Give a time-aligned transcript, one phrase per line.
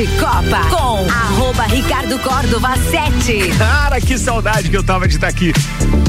[0.00, 3.50] de Copa com arroba Ricardo Córdova 7.
[3.58, 5.52] Cara, que saudade que eu tava de estar aqui.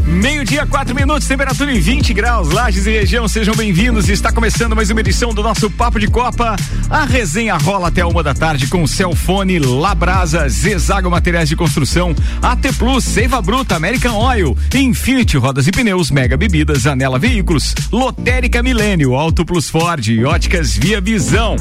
[0.08, 4.08] Meio-dia, quatro minutos, temperatura em 20 graus, Lages e região, sejam bem-vindos.
[4.08, 6.56] Está começando mais uma edição do nosso Papo de Copa.
[6.90, 12.72] A resenha rola até uma da tarde com Celfone, Labrasa, Zezago Materiais de Construção, AT
[12.78, 19.16] Plus, Seiva Bruta, American Oil, Infinity Rodas e Pneus, Mega Bebidas, Anela Veículos, Lotérica Milênio,
[19.16, 21.58] Auto Plus Ford e Óticas Via Visão.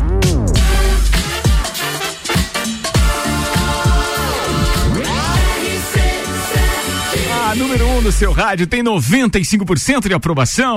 [7.70, 10.74] Número 1 um no seu rádio tem 95% de aprovação.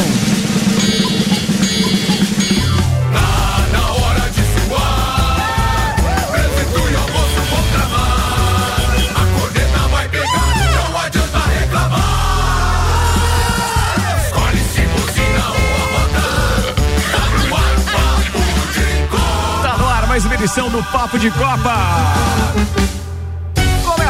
[19.64, 22.73] Tá mais uma edição do Papo de Copa.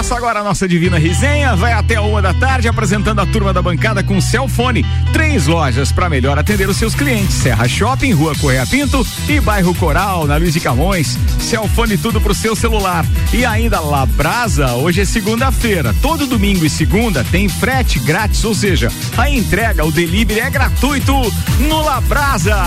[0.03, 3.61] Começa agora a nossa divina resenha, vai até uma da tarde apresentando a turma da
[3.61, 4.85] bancada com Celfone.
[5.13, 9.73] Três lojas para melhor atender os seus clientes: Serra Shopping, Rua Correia Pinto e Bairro
[9.73, 11.17] Coral, na Luiz de Camões.
[11.39, 13.05] Celfone tudo pro seu celular.
[13.31, 15.95] E ainda Labrasa, hoje é segunda-feira.
[16.01, 21.15] Todo domingo e segunda tem frete grátis, ou seja, a entrega, o delivery é gratuito
[21.59, 22.57] no Labrasa.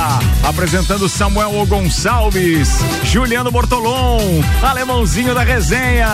[0.43, 6.09] Apresentando Samuel Gonçalves, Juliano Bortolom, alemãozinho da resenha.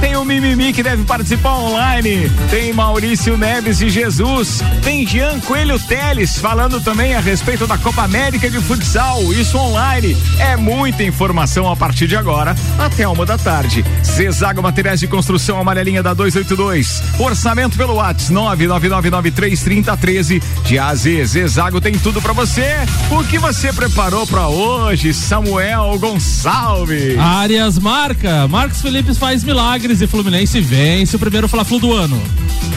[0.00, 2.30] Tem o Mimimi que deve participar online.
[2.48, 4.62] Tem Maurício Neves de Jesus.
[4.82, 9.30] Tem Jean Coelho Teles falando também a respeito da Copa América de Futsal.
[9.34, 10.16] Isso online.
[10.38, 13.84] É muita informação a partir de agora até uma da tarde.
[14.02, 17.02] Zezago Materiais de Construção Amarelinha da 282.
[17.18, 20.42] Orçamento pelo WhatsApp 999933013.
[20.64, 22.76] De AZ, Zezago tem tudo para você.
[23.10, 27.18] O que você preparou para hoje, Samuel Gonçalves?
[27.18, 28.48] Áreas marca.
[28.48, 30.29] Marcos Felipe faz milagres e Fluminense
[30.60, 32.22] vence o primeiro Fla-Flu do ano.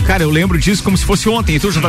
[0.05, 1.87] Cara, eu lembro disso como se fosse ontem, tu já tá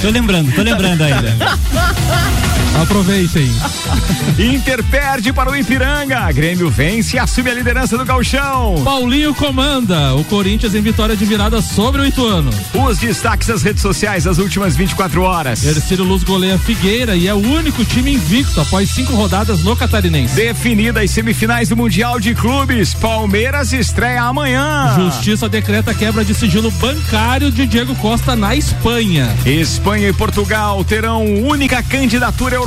[0.00, 1.36] Tô lembrando, tô lembrando ainda.
[2.82, 3.50] Aproveitem.
[4.38, 6.30] Inter perde para o Ipiranga.
[6.30, 8.82] Grêmio vence e assume a liderança do Galchão.
[8.84, 10.14] Paulinho comanda.
[10.14, 12.50] O Corinthians em vitória de virada sobre o Ituano.
[12.74, 15.62] Os destaques das redes sociais das últimas 24 horas.
[15.62, 20.34] Terceiro Luz goleia Figueira e é o único time invicto após cinco rodadas no Catarinense.
[20.34, 22.92] Definidas as semifinais do Mundial de Clubes.
[22.92, 24.94] Palmeiras estreia amanhã.
[24.96, 29.34] Justiça decreta quebra de sigilo bancário de Diego Costa na Espanha.
[29.46, 32.65] Espanha e Portugal terão única candidatura europeia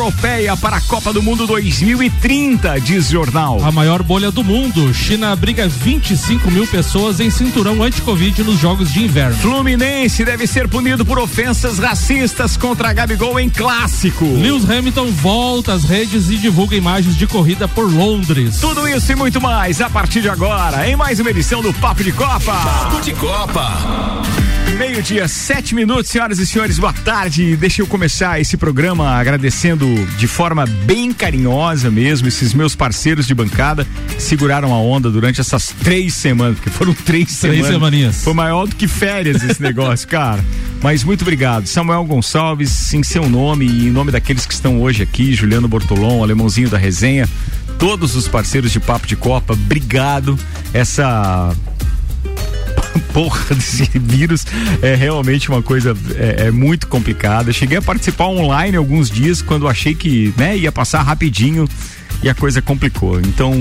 [0.61, 3.61] para a Copa do Mundo 2030, diz jornal.
[3.61, 4.93] A maior bolha do mundo.
[4.93, 9.35] China abriga 25 mil pessoas em cinturão anti-Covid nos Jogos de Inverno.
[9.35, 14.23] Fluminense deve ser punido por ofensas racistas contra Gabigol em clássico.
[14.23, 18.59] Lewis Hamilton volta às redes e divulga imagens de corrida por Londres.
[18.61, 22.05] Tudo isso e muito mais a partir de agora, em mais uma edição do Papo
[22.05, 22.53] de Copa.
[22.53, 24.48] Papo de Copa.
[24.77, 27.55] Meio-dia, sete minutos, senhoras e senhores, boa tarde.
[27.57, 29.85] Deixa eu começar esse programa agradecendo
[30.17, 33.85] de forma bem carinhosa mesmo esses meus parceiros de bancada
[34.15, 37.67] que seguraram a onda durante essas três semanas, porque foram três, três semanas.
[37.67, 38.23] semaninhas.
[38.23, 40.43] Foi maior do que férias esse negócio, cara.
[40.81, 41.67] Mas muito obrigado.
[41.67, 46.23] Samuel Gonçalves, em seu nome e em nome daqueles que estão hoje aqui, Juliano Bortolom,
[46.23, 47.27] alemãozinho da resenha,
[47.77, 50.39] todos os parceiros de Papo de Copa, obrigado.
[50.73, 51.53] Essa
[53.13, 54.45] porra desse vírus
[54.81, 57.51] é realmente uma coisa é, é, muito complicada.
[57.51, 61.67] Cheguei a participar online alguns dias quando achei que né, ia passar rapidinho
[62.21, 63.19] e a coisa complicou.
[63.19, 63.53] Então,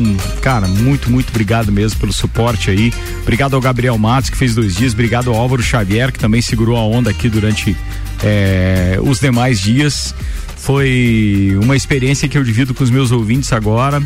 [0.43, 2.93] cara, muito, muito obrigado mesmo pelo suporte aí.
[3.23, 4.93] Obrigado ao Gabriel Matos, que fez dois dias.
[4.93, 7.77] Obrigado ao Álvaro Xavier, que também segurou a onda aqui durante
[8.23, 10.15] é, os demais dias.
[10.57, 14.03] Foi uma experiência que eu divido com os meus ouvintes agora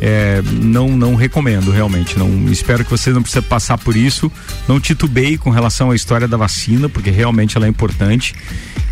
[0.00, 2.18] é, não não recomendo realmente.
[2.18, 4.32] Não espero que você não precise passar por isso.
[4.66, 8.34] Não titubeie com relação à história da vacina, porque realmente ela é importante.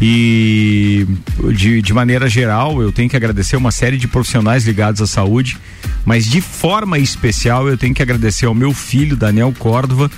[0.00, 1.06] E
[1.54, 5.58] de, de maneira geral, eu tenho que agradecer uma série de profissionais ligados à saúde,
[6.04, 10.10] mas de forma especial eu tenho que agradecer ao meu filho, Daniel Córdova,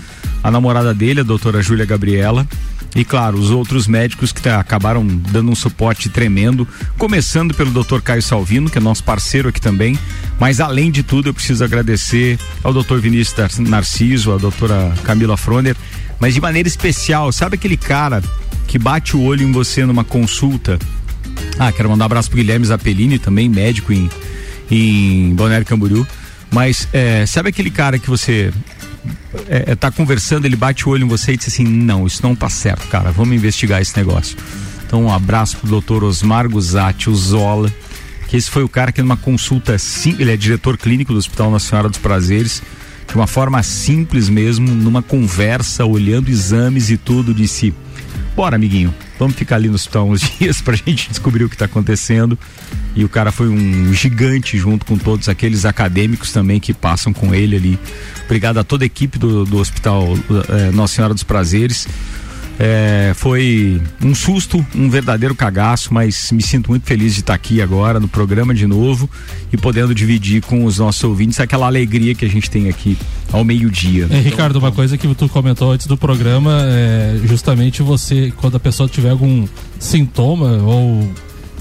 [0.43, 2.47] a namorada dele, a doutora Júlia Gabriela,
[2.95, 6.67] e claro, os outros médicos que acabaram dando um suporte tremendo,
[6.99, 8.01] começando pelo Dr.
[8.01, 9.99] Caio Salvino, que é nosso parceiro aqui também.
[10.41, 12.97] Mas além de tudo, eu preciso agradecer ao Dr.
[12.99, 15.77] Vinícius Narciso, à doutora Camila Froner,
[16.19, 18.23] mas de maneira especial, sabe aquele cara
[18.67, 20.79] que bate o olho em você numa consulta?
[21.59, 24.11] Ah, quero mandar um abraço pro Guilherme Zappellini, também médico em,
[24.71, 26.07] em Balneário Camboriú.
[26.51, 28.53] Mas é, sabe aquele cara que você
[29.49, 32.23] é, é, tá conversando, ele bate o olho em você e diz assim: não, isso
[32.23, 34.37] não tá certo, cara, vamos investigar esse negócio.
[34.87, 37.73] Então, um abraço pro doutor Osmar Guzatti, o Zola,
[38.29, 41.51] que esse foi o cara que numa consulta sim, ele é diretor clínico do Hospital
[41.51, 42.63] Nossa Senhora dos Prazeres,
[43.09, 47.73] de uma forma simples mesmo, numa conversa, olhando exames e tudo, disse:
[48.35, 51.67] Bora, amiguinho, vamos ficar ali no hospital uns dias pra gente descobrir o que tá
[51.67, 52.39] acontecendo.
[52.97, 57.35] E o cara foi um gigante junto com todos aqueles acadêmicos também que passam com
[57.35, 57.79] ele ali.
[58.25, 60.09] Obrigado a toda a equipe do, do Hospital
[60.49, 61.87] eh, Nossa Senhora dos Prazeres.
[62.63, 67.63] É, foi um susto, um verdadeiro cagaço, mas me sinto muito feliz de estar aqui
[67.63, 69.09] agora no programa de novo
[69.51, 72.99] e podendo dividir com os nossos ouvintes aquela alegria que a gente tem aqui
[73.33, 74.07] ao meio-dia.
[74.09, 78.87] Ricardo, uma coisa que tu comentou antes do programa é justamente você, quando a pessoa
[78.87, 79.49] tiver algum
[79.79, 81.11] sintoma ou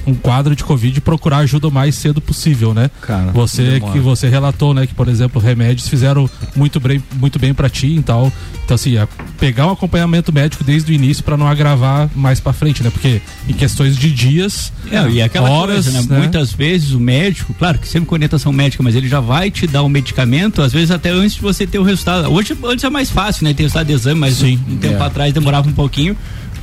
[0.10, 2.90] um quadro de Covid, procurar ajuda o mais cedo possível, né?
[3.02, 7.54] Cara, você que você relatou, né, que por exemplo, remédios fizeram muito bem, muito bem
[7.54, 8.32] para ti e tal.
[8.66, 9.08] Então assim, é
[9.40, 12.90] pegar um acompanhamento médico desde o início para não agravar mais para frente, né?
[12.90, 16.06] Porque em questões de dias, é, e aquela horas, coisa, né?
[16.10, 16.18] né?
[16.18, 19.66] Muitas vezes o médico, claro que sempre com orientação médica, mas ele já vai te
[19.68, 22.32] dar o medicamento, às vezes até antes de você ter o resultado.
[22.32, 23.54] Hoje, antes é mais fácil, né?
[23.54, 25.06] Ter o resultado de exame, mas Sim, um tempo é.
[25.06, 26.16] atrás demorava um pouquinho.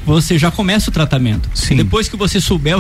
[0.07, 1.49] Você já começa o tratamento.
[1.53, 1.77] Sim.
[1.77, 2.77] Depois que você souber,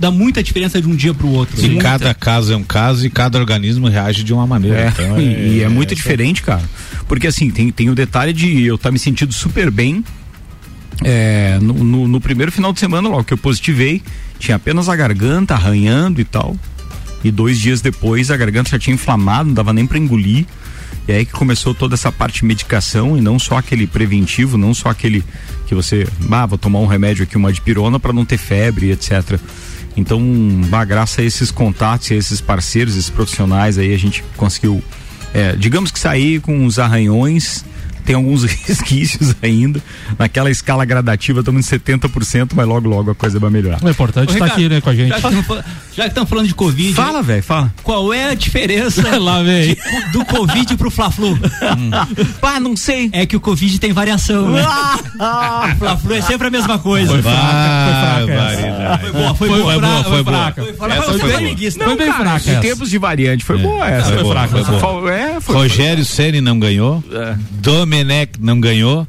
[0.00, 1.58] dá muita diferença de um dia para o outro.
[1.64, 1.82] E Muita.
[1.82, 4.76] cada caso é um caso e cada organismo reage de uma maneira.
[4.80, 6.62] É, Então, e, e é muito diferente, cara.
[7.06, 10.04] Porque assim, tem, tem o detalhe de eu estar me sentindo super bem.
[11.02, 14.02] é, no, no- no primeiro final de semana, logo que eu positivei,
[14.38, 16.56] tinha apenas a garganta arranhando e tal.
[17.24, 20.46] E dois dias depois a garganta já tinha inflamado, não dava nem para engolir.
[21.08, 24.74] E aí que começou toda essa parte de medicação e não só aquele preventivo, não
[24.74, 25.24] só aquele
[25.70, 29.38] que você, ah, vou tomar um remédio aqui, uma dipirona para não ter febre, etc.
[29.96, 30.20] Então,
[30.68, 34.82] bah, graças a esses contatos, a esses parceiros, esses profissionais aí, a gente conseguiu,
[35.32, 37.64] é, digamos que sair com uns arranhões,
[38.00, 39.80] tem alguns resquícios ainda,
[40.18, 43.78] naquela escala gradativa, estamos em 70%, mas logo, logo a coisa vai melhorar.
[43.82, 45.10] o importante Ricardo, aqui, né, com a gente.
[45.94, 47.72] Já que estamos falando de Covid, Fala, velho, fala.
[47.82, 49.76] qual é a diferença Lá de-
[50.12, 51.38] do Covid pro Fla-Flu?
[52.40, 53.10] Pá, não sei.
[53.12, 54.62] É que o Covid tem variação, né?
[54.62, 57.10] o Fla-Flu é sempre a mesma coisa.
[57.10, 58.98] Foi fraca, foi fraca.
[59.00, 60.04] Foi boa, foi, Foi, boa.
[60.04, 60.62] foi boa, fraca.
[60.62, 64.12] Foi, foi, bem fraca Em tempos de variante, foi boa essa.
[64.12, 64.22] foi
[65.12, 65.54] É, foi.
[65.54, 67.36] Rogério Ceni não ganhou, É.
[68.00, 69.06] Domenech não ganhou,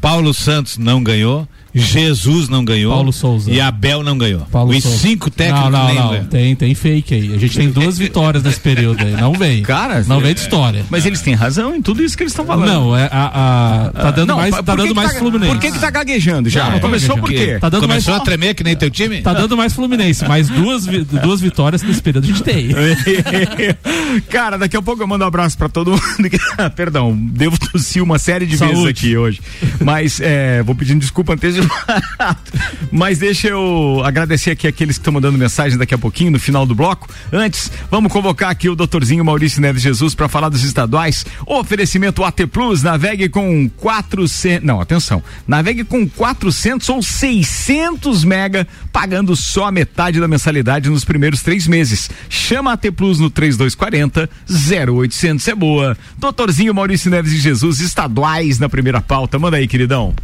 [0.00, 1.46] Paulo Santos não ganhou,
[1.80, 3.50] Jesus não ganhou, Paulo Souza.
[3.50, 4.40] e Abel não ganhou.
[4.50, 4.98] Paulo Os Souza.
[4.98, 6.24] cinco técnicos Não, não, não.
[6.24, 7.34] Tem, tem fake aí.
[7.34, 9.12] A gente tem duas vitórias nesse período aí.
[9.12, 9.62] Não vem.
[9.62, 10.84] Cara, não vem é- de história.
[10.90, 12.68] Mas eles têm razão em tudo isso que eles estão falando.
[12.68, 15.52] Não, é a, a- tá dando Não, mais, tá que dando que mais tá- Fluminense.
[15.52, 16.70] Por que que tá gaguejando já?
[16.72, 17.58] Tô Começou por quê?
[17.60, 19.20] Tá dando Começou mais a tremer que nem teu time?
[19.22, 22.68] Tá dando mais Fluminense, mas duas, duas vitórias nesse período a gente tem.
[24.28, 26.30] Cara, daqui a pouco eu mando um abraço pra todo mundo.
[26.30, 26.38] que-
[26.74, 28.88] Perdão, devo tossir uma série de vezes Saúde.
[28.90, 29.40] aqui hoje.
[29.80, 31.67] Mas é, vou pedindo desculpa antecipada.
[32.90, 36.66] Mas deixa eu agradecer aqui aqueles que estão mandando mensagem daqui a pouquinho, no final
[36.66, 37.08] do bloco.
[37.32, 41.24] Antes, vamos convocar aqui o doutorzinho Maurício Neves Jesus para falar dos estaduais.
[41.46, 44.64] Oferecimento AT Plus, navegue com 400.
[44.64, 45.22] Não, atenção.
[45.46, 51.66] Navegue com 400 ou 600 mega, pagando só a metade da mensalidade nos primeiros três
[51.66, 52.10] meses.
[52.28, 55.96] Chama AT Plus no 3240 0800 é boa.
[56.18, 59.38] Doutorzinho Maurício Neves Jesus, estaduais na primeira pauta.
[59.38, 60.14] Manda aí, queridão.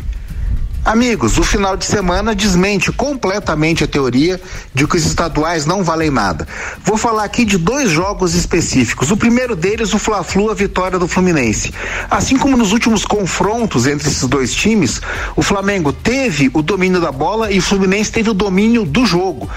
[0.84, 4.38] Amigos, o final de semana desmente completamente a teoria
[4.74, 6.46] de que os estaduais não valem nada.
[6.84, 9.10] Vou falar aqui de dois jogos específicos.
[9.10, 11.72] O primeiro deles, o Fla-Flu, a vitória do Fluminense.
[12.10, 15.00] Assim como nos últimos confrontos entre esses dois times,
[15.34, 19.48] o Flamengo teve o domínio da bola e o Fluminense teve o domínio do jogo.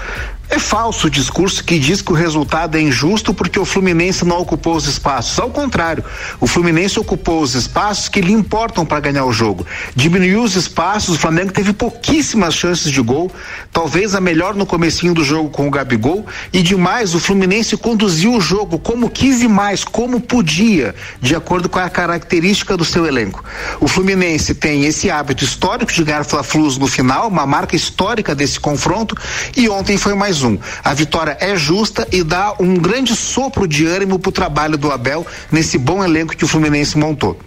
[0.50, 4.40] É falso o discurso que diz que o resultado é injusto porque o Fluminense não
[4.40, 5.38] ocupou os espaços.
[5.38, 6.02] Ao contrário,
[6.40, 9.66] o Fluminense ocupou os espaços que lhe importam para ganhar o jogo.
[9.94, 13.30] Diminuiu os espaços, o Flamengo teve pouquíssimas chances de gol,
[13.70, 18.32] talvez a melhor no comecinho do jogo com o Gabigol, e demais o Fluminense conduziu
[18.32, 23.04] o jogo como quis e mais, como podia, de acordo com a característica do seu
[23.04, 23.44] elenco.
[23.80, 28.58] O Fluminense tem esse hábito histórico de ganhar Fla-Flus no final, uma marca histórica desse
[28.58, 29.14] confronto,
[29.54, 30.58] e ontem foi mais um.
[30.82, 34.90] A vitória é justa e dá um grande sopro de ânimo para o trabalho do
[34.90, 37.38] Abel nesse bom elenco que o Fluminense montou.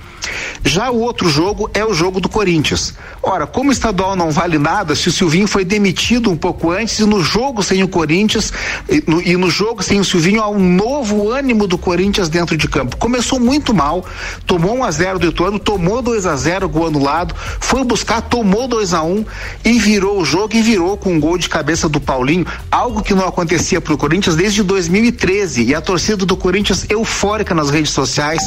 [0.63, 2.93] Já o outro jogo é o jogo do Corinthians.
[3.21, 6.99] Ora, como o estadual não vale nada, se o Silvinho foi demitido um pouco antes
[6.99, 8.53] e no jogo sem o Corinthians
[8.89, 12.57] e no, e no jogo sem o Silvinho há um novo ânimo do Corinthians dentro
[12.57, 12.97] de campo.
[12.97, 14.05] Começou muito mal,
[14.45, 18.67] tomou 1 a 0 do Ituano, tomou 2 a 0 gol anulado, foi buscar, tomou
[18.67, 19.25] 2 a 1
[19.65, 23.13] e virou o jogo e virou com um gol de cabeça do Paulinho, algo que
[23.13, 27.91] não acontecia para o Corinthians desde 2013 e a torcida do Corinthians eufórica nas redes
[27.91, 28.41] sociais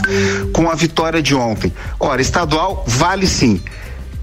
[0.52, 1.63] com a vitória de ontem.
[1.98, 3.62] Ora, estadual vale sim.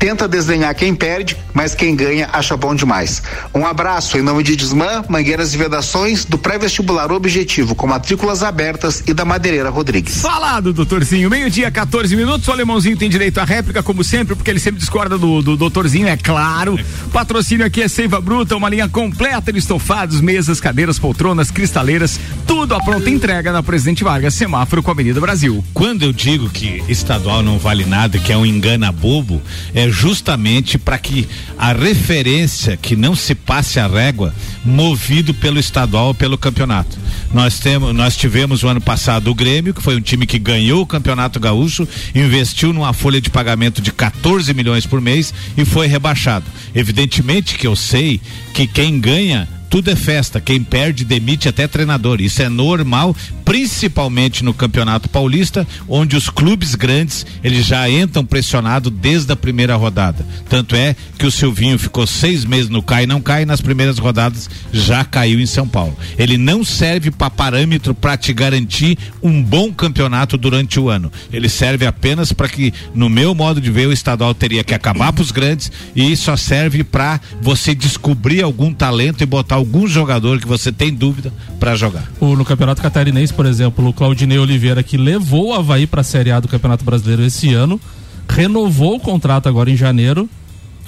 [0.02, 3.22] Tenta desdenhar quem perde, mas quem ganha acha bom demais.
[3.54, 9.04] Um abraço em nome de Desmã, Mangueiras e Vedações, do pré-vestibular Objetivo, com matrículas abertas
[9.06, 10.20] e da Madeireira Rodrigues.
[10.20, 11.30] Falado, doutorzinho.
[11.30, 12.48] Meio-dia, 14 minutos.
[12.48, 16.08] O alemãozinho tem direito à réplica, como sempre, porque ele sempre discorda do, do doutorzinho,
[16.08, 16.80] é claro.
[17.14, 22.74] Patrocínio aqui é Seiva Bruta, uma linha completa de estofados, mesas, cadeiras, poltronas, cristaleiras, tudo
[22.74, 25.64] à pronta entrega na Presidente Vargas, semáforo com a Avenida Brasil.
[25.76, 29.40] Quando eu digo que estadual não vale nada, que é um engana bobo,
[29.76, 34.34] é justamente para que a referência que não se passe a régua
[34.64, 36.98] movido pelo estadual pelo campeonato.
[37.34, 40.82] Nós temos, nós tivemos o ano passado o Grêmio, que foi um time que ganhou
[40.82, 45.88] o Campeonato Gaúcho, investiu numa folha de pagamento de 14 milhões por mês e foi
[45.88, 46.46] rebaixado.
[46.74, 48.20] Evidentemente que eu sei
[48.54, 50.42] que quem ganha tudo é festa.
[50.42, 52.20] Quem perde demite até treinador.
[52.20, 58.92] Isso é normal, principalmente no Campeonato Paulista, onde os clubes grandes eles já entram pressionados
[58.92, 60.28] desde a primeira rodada.
[60.50, 64.50] Tanto é que o Silvinho ficou seis meses no cai não cai nas primeiras rodadas
[64.74, 65.98] já caiu em São Paulo.
[66.18, 71.10] Ele não serve para parâmetro para te garantir um bom campeonato durante o ano.
[71.32, 75.14] Ele serve apenas para que, no meu modo de ver, o estadual teria que acabar
[75.14, 80.40] para os grandes e só serve para você descobrir algum talento e botar algum jogador
[80.40, 82.04] que você tem dúvida para jogar.
[82.20, 86.04] O, no Campeonato Catarinense, por exemplo, o Claudinei Oliveira, que levou o Havaí para a
[86.04, 87.80] Série A do Campeonato Brasileiro esse ano,
[88.28, 90.30] renovou o contrato agora em janeiro.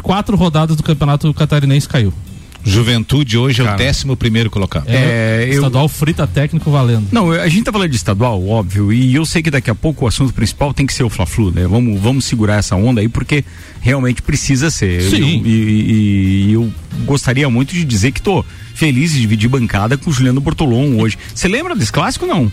[0.02, 2.14] Quatro rodadas do Campeonato Catarinense caiu.
[2.66, 3.76] Juventude hoje é Cara.
[3.76, 4.86] o décimo primeiro colocado.
[4.88, 7.08] É, eu- estadual frita técnico valendo.
[7.12, 10.06] Não, a gente tá falando de estadual, óbvio, e eu sei que daqui a pouco
[10.06, 11.68] o assunto principal tem que ser o Fla-Flu, né?
[11.68, 13.44] Vamos, vamos segurar essa onda aí, porque
[13.82, 15.02] realmente precisa ser.
[15.04, 15.40] Sim.
[15.42, 16.72] Eu- e, e- e eu
[17.06, 18.44] gostaria muito de dizer que tô
[18.74, 21.18] feliz de dividir bancada com o Juliano Bortolom hoje.
[21.34, 22.52] Você lembra desse clássico não?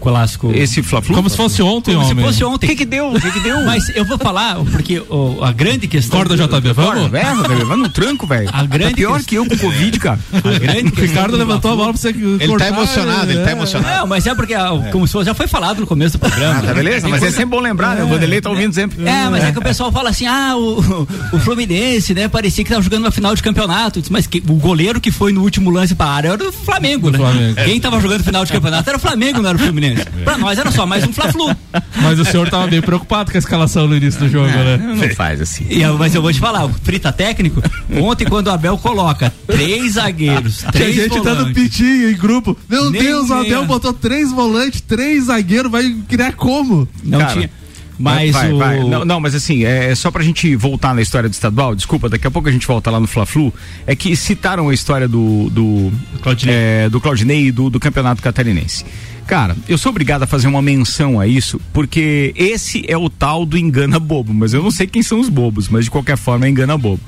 [0.00, 0.50] Clássico.
[0.54, 1.14] Esse Fla-Flu?
[1.14, 2.24] Como se fosse ontem, Como se homem.
[2.24, 2.66] fosse O ontem.
[2.68, 3.12] que que deu?
[3.12, 3.62] O que que deu?
[3.64, 6.18] Mas eu vou falar, porque o- a grande questão.
[6.18, 7.10] Corda do- JB, Bora, vamos?
[7.10, 8.48] velho, velho, vai no tranco, velho.
[8.52, 10.18] A grande Tá pior questão- que eu com Covid, cara.
[10.32, 13.42] A grande O Ricardo do levantou a bola pra você Ele cortar, tá emocionado, ele
[13.42, 13.52] tá é.
[13.52, 13.96] emocionado.
[14.00, 16.58] Não, mas é porque, ah, como se fosse, já foi falado no começo do programa.
[16.58, 17.08] Ah, tá beleza?
[17.08, 18.02] Mas é sempre bom lembrar, né?
[18.04, 19.06] O Vanderlei tá ouvindo sempre.
[19.06, 22.70] É, mas é que o pessoal fala assim, ah, o, o Fluminense, né, parecia que
[22.70, 24.00] tava jogando uma final de campeonato.
[24.10, 27.18] Mas que- o goleiro que foi no último lance pra área era o Flamengo, né?
[27.18, 27.54] Flamengo.
[27.64, 29.89] Quem tava jogando final de campeonato era o Flamengo, não era o Fluminense.
[30.24, 31.54] Pra nós era só mais um Fla-Flu.
[32.02, 34.76] Mas o senhor tava bem preocupado com a escalação no início do jogo, né?
[34.76, 35.66] Não faz assim.
[35.68, 37.62] E eu- mas eu vou te falar, o frita técnico,
[38.00, 42.56] ontem quando o Abel coloca três zagueiros, três gente dando volantes, pitinho em grupo.
[42.68, 43.34] Meu Nem Deus, o.
[43.34, 46.88] Abel botou três volantes, três zagueiros, vai criar como?
[47.04, 47.50] não Cara, tinha.
[47.98, 48.56] Mas vai, o...
[48.56, 48.80] vai.
[48.82, 52.08] Não, não, mas assim, é, é só pra gente voltar na história do estadual, desculpa,
[52.08, 53.52] daqui a pouco a gente volta lá no Fla-Flu,
[53.86, 55.92] é que citaram a história do do
[56.22, 56.54] Claudinei.
[56.56, 58.86] é, do Claudinei e do, do Campeonato Catarinense.
[59.26, 63.46] Cara, eu sou obrigado a fazer uma menção a isso, porque esse é o tal
[63.46, 66.46] do engana bobo, mas eu não sei quem são os bobos, mas de qualquer forma
[66.46, 67.00] é engana bobo.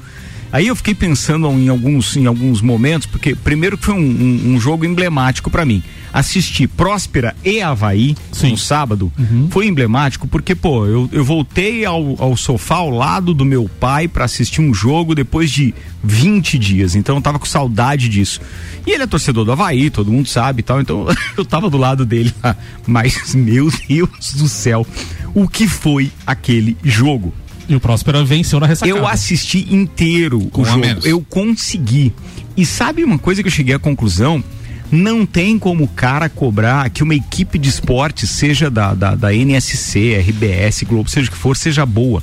[0.53, 4.55] Aí eu fiquei pensando em alguns, em alguns momentos, porque primeiro que foi um, um-
[4.55, 5.83] um jogo emblemático pra mim.
[6.13, 8.51] Assistir Próspera e Havaí Sim.
[8.51, 9.11] no sábado
[9.51, 14.07] foi emblemático porque, pô, eu, eu voltei ao, ao sofá ao lado do meu pai
[14.07, 16.95] pra assistir um jogo depois de 20 dias.
[16.95, 18.43] Então eu tava com saudade disso.
[18.87, 20.83] E ele é torcedor do Havaí, todo mundo sabe e tal.
[20.83, 22.55] Então eu tava do lado dele lá.
[22.87, 24.87] Mas, meu Deus do céu,
[25.35, 27.33] o que foi aquele jogo?
[27.69, 28.99] E o Próspera venceu na ressacada.
[28.99, 30.79] Eu assisti inteiro Com o jogo.
[30.79, 31.05] menos.
[31.05, 32.13] Eu consegui.
[32.57, 34.43] E sabe uma coisa que eu cheguei à conclusão?
[34.91, 39.33] Não tem como o cara cobrar que uma equipe de esporte, seja da, da, da
[39.35, 42.23] NSC, RBS, Globo, seja o que for, seja boa.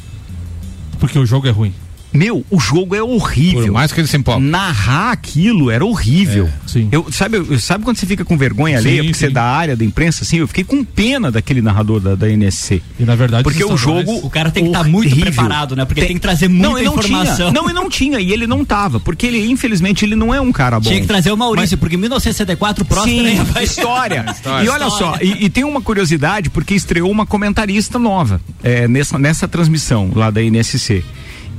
[0.99, 1.73] Porque o jogo é ruim.
[2.11, 3.63] Meu, o jogo é horrível.
[3.65, 4.43] Por mais que ele se empolgue.
[4.45, 6.49] Narrar aquilo era horrível.
[6.65, 6.89] sim.
[6.91, 9.33] Eu, sabe, eu- sabe quando você fica com vergonha alheia, Sim, porque você é sim.
[9.33, 10.37] da área da imprensa, assim?
[10.37, 12.81] Eu fiquei com pena daquele narrador da, da NSC.
[12.99, 14.11] E na verdade, Porque o jogo.
[14.25, 15.31] O cara tem que estar muito horrível.
[15.31, 15.85] preparado, né?
[15.85, 17.51] Porque tem, que trazer muita não, não informação.
[17.51, 17.51] Tinha.
[17.51, 20.51] Não, e não tinha, e ele não tava, porque ele, infelizmente, ele não é um
[20.51, 20.89] cara bom.
[20.89, 24.25] Tinha que trazer o Maurício, porque em 1964 o Próspera Sim, vai- história.
[24.63, 24.89] E olha História.
[24.89, 30.11] só, e, e tem uma curiosidade, porque estreou uma comentarista nova é, nessa, nessa transmissão
[30.15, 31.03] lá da NSC.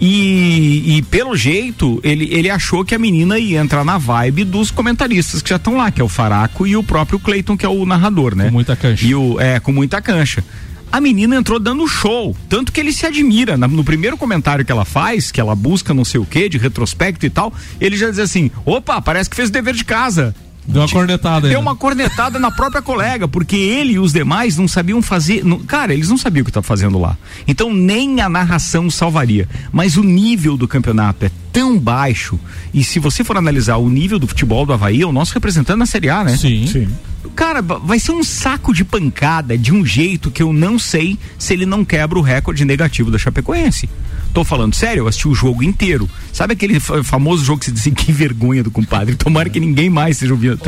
[0.00, 4.71] E, e pelo jeito, ele, ele achou que a menina ia entrar na vibe dos
[4.71, 7.69] comentaristas que já estão lá, que é o Faraco e o próprio Cleiton, que é
[7.69, 8.47] o narrador, né?
[8.47, 9.07] Com muita cancha.
[9.07, 10.42] E o, é, com muita cancha.
[10.90, 13.57] A menina entrou dando show, tanto que ele se admira.
[13.57, 17.25] No primeiro comentário que ela faz, que ela busca não sei o que, de retrospecto
[17.25, 20.35] e tal, ele já diz assim: opa, parece que fez o dever de casa.
[20.67, 21.50] Deu uma cornetada aí.
[21.52, 25.45] Deu uma cornetada na própria colega, porque ele e os demais não sabiam fazer.
[25.45, 27.17] não- cara, eles não sabiam o que estavam fazendo lá.
[27.49, 29.49] Então nem a narração salvaria.
[29.73, 32.38] Mas o nível do campeonato é tão baixo.
[32.73, 35.79] E se você for analisar o nível do futebol do Havaí, é o nosso representante
[35.79, 36.37] na Série A, né?
[36.37, 36.88] Sim.
[37.35, 41.19] Cara, ba- vai ser um saco de pancada de um jeito que eu não sei
[41.38, 43.88] se ele não quebra o recorde negativo da Chapecoense.
[44.33, 46.09] Tô falando sério, eu assisti o jogo inteiro.
[46.33, 49.17] Sabe aquele fa- famoso jogo que você diz assim, que vergonha do compadre?
[49.17, 50.59] Tomara que ninguém mais seja ouvindo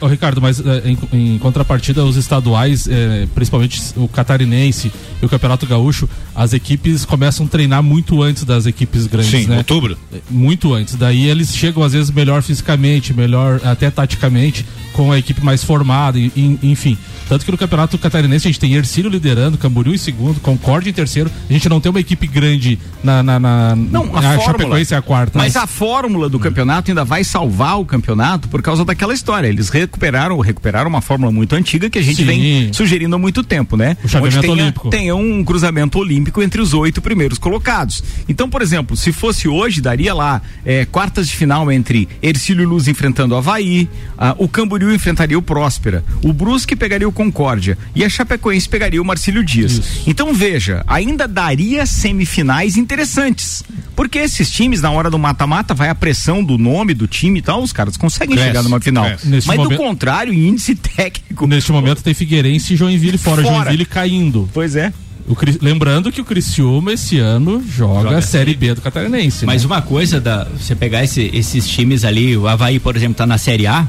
[0.00, 0.82] Ô, Ricardo, mas eh,
[1.12, 7.04] em, em contrapartida, os estaduais, eh, principalmente o catarinense e o Campeonato Gaúcho, as equipes
[7.04, 9.58] começam a treinar muito antes das equipes grandes, Sim, né?
[9.58, 9.96] outubro.
[10.30, 10.94] Muito antes.
[10.94, 16.18] Daí eles chegam às vezes melhor fisicamente, melhor até taticamente, com a equipe mais formada,
[16.18, 16.96] e- e- enfim.
[17.28, 20.92] Tanto que no Campeonato Catarinense a gente tem Ercílio liderando, Camboriú em segundo, Concórdia em
[20.92, 21.30] terceiro.
[21.48, 23.22] A gente não tem uma equipe grande na.
[23.22, 24.38] na, na Não, a, a.
[24.38, 25.38] Chapecoense é a quarta.
[25.38, 29.48] Mas a fórmula do campeonato ainda vai salvar o campeonato por causa daquela história.
[29.48, 32.24] Eles recuperaram, recuperaram uma fórmula muito antiga que a gente Sim.
[32.24, 33.96] vem sugerindo há muito tempo, né?
[34.04, 34.90] O Onde tenha, olímpico.
[34.90, 38.02] tenha um cruzamento olímpico entre os oito primeiros colocados.
[38.28, 42.88] Então, por exemplo, se fosse hoje, daria lá eh, quartas de final entre Ercílio Luz
[42.88, 48.04] enfrentando o Havaí, ah, o Camboriú enfrentaria o Próspera, o Brusque pegaria o Concórdia e
[48.04, 49.72] a Chapecoense pegaria o Marcílio Dias.
[49.72, 50.02] Isso.
[50.06, 53.62] Então veja, ainda daria semifinais interessantes.
[53.96, 57.42] Porque esses times, na hora do mata-mata, vai a pressão do nome do time e
[57.42, 59.04] tal, os caras conseguem Cresce, chegar numa final.
[59.24, 61.46] Mas do momento- contrário, em índice técnico.
[61.46, 63.54] Neste momento tem Figueirense e Joinville fora, Fora.
[63.64, 64.48] Joinville caindo.
[64.52, 64.92] Pois é.
[65.36, 69.46] Cri- lembrando que o Criciúma esse ano joga, Joga a Série B do Catarinense.
[69.46, 69.66] Mas né?
[69.66, 73.38] uma coisa da você pegar esse- esses times ali, o Havaí, por exemplo, tá na
[73.38, 73.86] Série A,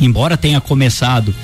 [0.00, 1.34] embora tenha começado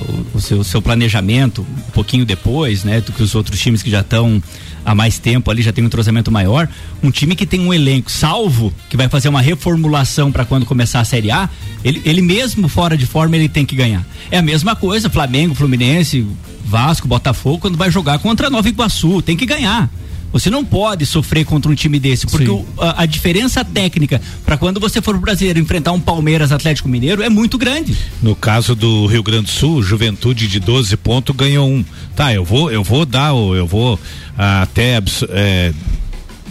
[0.00, 3.90] o, o seu, seu planejamento um pouquinho depois, né, do que os outros times que
[3.90, 4.42] já estão
[4.84, 6.68] há mais tempo ali, já tem um entrosamento maior,
[7.02, 11.00] um time que tem um elenco salvo, que vai fazer uma reformulação para quando começar
[11.00, 11.50] a Série A,
[11.84, 14.06] ele, ele mesmo fora de forma ele tem que ganhar.
[14.30, 16.26] É a mesma coisa, Flamengo, Fluminense,
[16.64, 19.90] Vasco, Botafogo, quando vai jogar contra Nova Iguaçu, tem que ganhar.
[20.32, 24.56] Você não pode sofrer contra um time desse, porque o- a, a diferença técnica para
[24.58, 27.96] quando você for pro brasileiro enfrentar um Palmeiras Atlético Mineiro é muito grande.
[28.22, 31.84] No caso do Rio Grande do Sul, Juventude de 12 pontos ganhou um.
[32.14, 33.98] Tá, eu vou, eu vou dar, o- eu vou
[34.36, 35.72] ah, até é,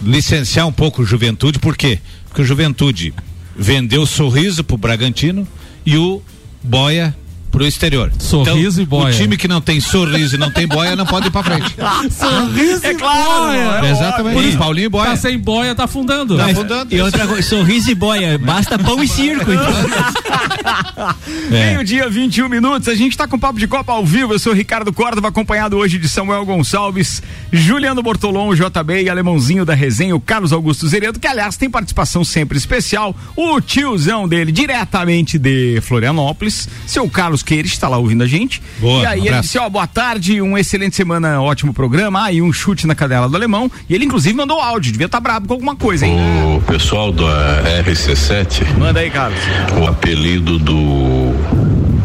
[0.04, 2.00] licenciar um pouco o Juventude, por quê?
[2.28, 3.14] Porque o Juventude
[3.56, 5.48] vendeu o sorriso pro Bragantino
[5.86, 6.22] e o
[6.64, 7.16] Boia
[7.56, 8.12] pro exterior.
[8.20, 9.14] Sorriso então, e Boia.
[9.14, 11.74] O time que não tem sorriso e não tem boia não pode ir pra frente.
[12.12, 14.34] Sorriso É claro, É exatamente.
[14.34, 15.12] Por isso, Paulinho e boia.
[15.12, 16.36] Tá sem boia, tá afundando.
[16.36, 16.94] Tá afundando.
[16.94, 19.52] E outra coisa, sorriso e boia, basta pão e circo.
[19.52, 19.66] então.
[21.52, 21.74] É.
[21.74, 22.88] Meio-dia, 21 minutos.
[22.88, 24.34] A gente tá com papo de Copa ao vivo.
[24.34, 29.64] Eu sou o Ricardo Córdova, acompanhado hoje de Samuel Gonçalves, Juliano Bortolom, JB e alemãozinho
[29.64, 33.16] da resenha, o Carlos Augusto Zeredo, que aliás tem participação sempre especial.
[33.36, 38.62] O tiozão dele, diretamente de Florianópolis, seu Carlos Queires, está lá ouvindo a gente.
[38.80, 42.26] Boa, e aí um ele disse: Ó, boa tarde, um excelente semana, ótimo programa.
[42.26, 43.72] Ah, e um chute na cadela do alemão.
[43.88, 46.18] E ele, inclusive, mandou áudio, devia estar brabo com alguma coisa, hein?
[46.58, 49.40] O pessoal da RC7, Manda aí, Carlos.
[49.80, 51.34] o apelido do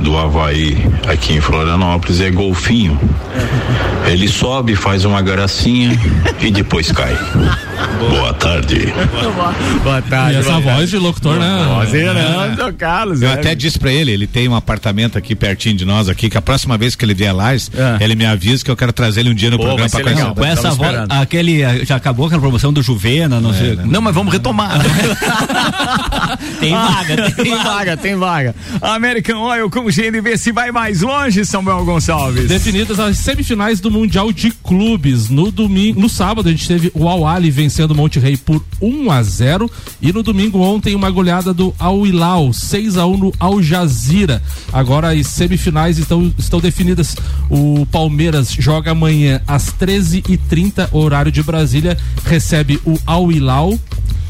[0.01, 0.77] do Havaí
[1.09, 2.99] aqui em Florianópolis é Golfinho.
[4.07, 5.97] Ele sobe, faz uma gracinha
[6.41, 7.17] e depois cai.
[7.99, 8.93] Boa tarde.
[9.85, 10.37] Boa tarde.
[10.37, 11.67] E essa voz de locutor, né?
[11.75, 13.23] Vozeirão, Carlos.
[13.23, 13.35] Eu é.
[13.35, 16.43] até disse pra ele, ele tem um apartamento aqui pertinho de nós aqui, que a
[16.43, 17.59] próxima vez que ele vier lá, É.
[18.01, 20.35] ele me avisa que eu quero trazer ele um dia no Pô, programa pra conhecer.
[20.35, 21.13] Com essa Tava voz, esperando.
[21.13, 23.77] aquele, já acabou aquela promoção do Juvena, não sei.
[23.85, 24.71] Não, mas vamos retomar.
[26.59, 28.55] Tem vaga, tem vaga, tem vaga.
[28.83, 32.47] American Oil com GNV se vai mais longe, Samuel Gonçalves.
[32.47, 35.29] Definidas as semifinais do Mundial de Clubes.
[35.29, 38.65] No domingo, no sábado a gente teve o Al Ali vencendo o Monte Rei por
[38.81, 39.69] 1 a 0
[40.01, 44.41] e no domingo ontem uma goleada do Al Hilal 6 a 1 no Al Jazeera.
[44.73, 47.17] Agora as semifinais estão, estão definidas.
[47.49, 53.77] O Palmeiras joga amanhã às 13h30 horário de Brasília, recebe o Al Hilal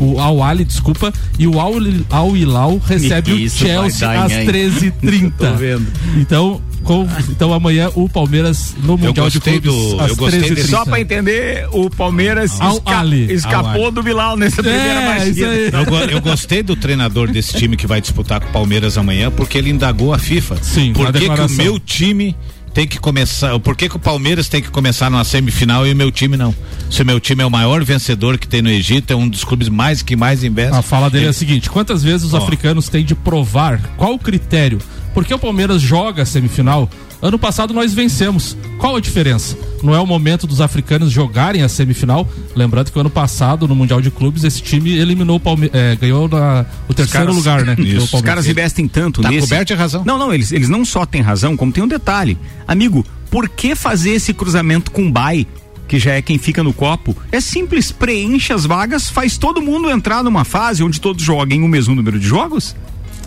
[0.01, 1.75] o Al Ali, desculpa, e o Al,
[2.11, 4.47] Al Hilal recebe o Chelsea às hein?
[4.47, 5.33] 13h30.
[5.39, 5.87] Tô vendo.
[6.17, 10.41] Então, com- então amanhã o Palmeiras no Mundial de gostei Clubes do- às eu gostei
[10.41, 10.55] 13h30.
[10.55, 13.33] desse- Só pra entender, o Palmeiras Al esca- Ali.
[13.33, 15.31] escapou Al do Bilal nessa primeira É, partida.
[15.31, 15.45] isso
[15.77, 15.85] aí.
[15.85, 19.59] Eu, eu gostei do treinador desse time que vai disputar com o Palmeiras amanhã, porque
[19.59, 20.57] ele indagou a FIFA.
[20.63, 22.35] Sim, Por que, que o meu time
[22.73, 23.59] tem que começar?
[23.61, 26.55] Por que, que o Palmeiras tem que começar numa semifinal e o meu time não?
[26.91, 29.45] Se o meu time é o maior vencedor que tem no Egito, é um dos
[29.45, 30.77] clubes mais que mais investe.
[30.77, 32.39] A fala dele é a Ele- seguinte: quantas vezes os Ó.
[32.39, 33.81] africanos têm de provar?
[33.97, 34.79] Qual o critério?
[35.15, 36.89] Porque o Palmeiras joga a semifinal?
[37.23, 38.57] Ano passado nós vencemos.
[38.79, 39.57] Qual a diferença?
[39.83, 42.27] Não é o momento dos africanos jogarem a semifinal?
[42.57, 45.99] Lembrando que o ano passado, no Mundial de Clubes, esse time eliminou o Palmeiras.
[45.99, 47.77] ganhou na- o terceiro caras- lugar, né?
[47.79, 48.17] Isso.
[48.17, 49.43] Os caras investem tanto Tá nesse.
[49.49, 50.03] coberto razão.
[50.05, 52.39] Não, não, eles, eles não só têm razão, como tem um detalhe.
[52.67, 55.47] Amigo, por que fazer esse cruzamento com o Bay?
[55.87, 59.91] Que já é quem fica no copo, é simples, preenche as vagas, faz todo mundo
[59.91, 62.77] entrar numa fase onde todos joguem o mesmo número de jogos.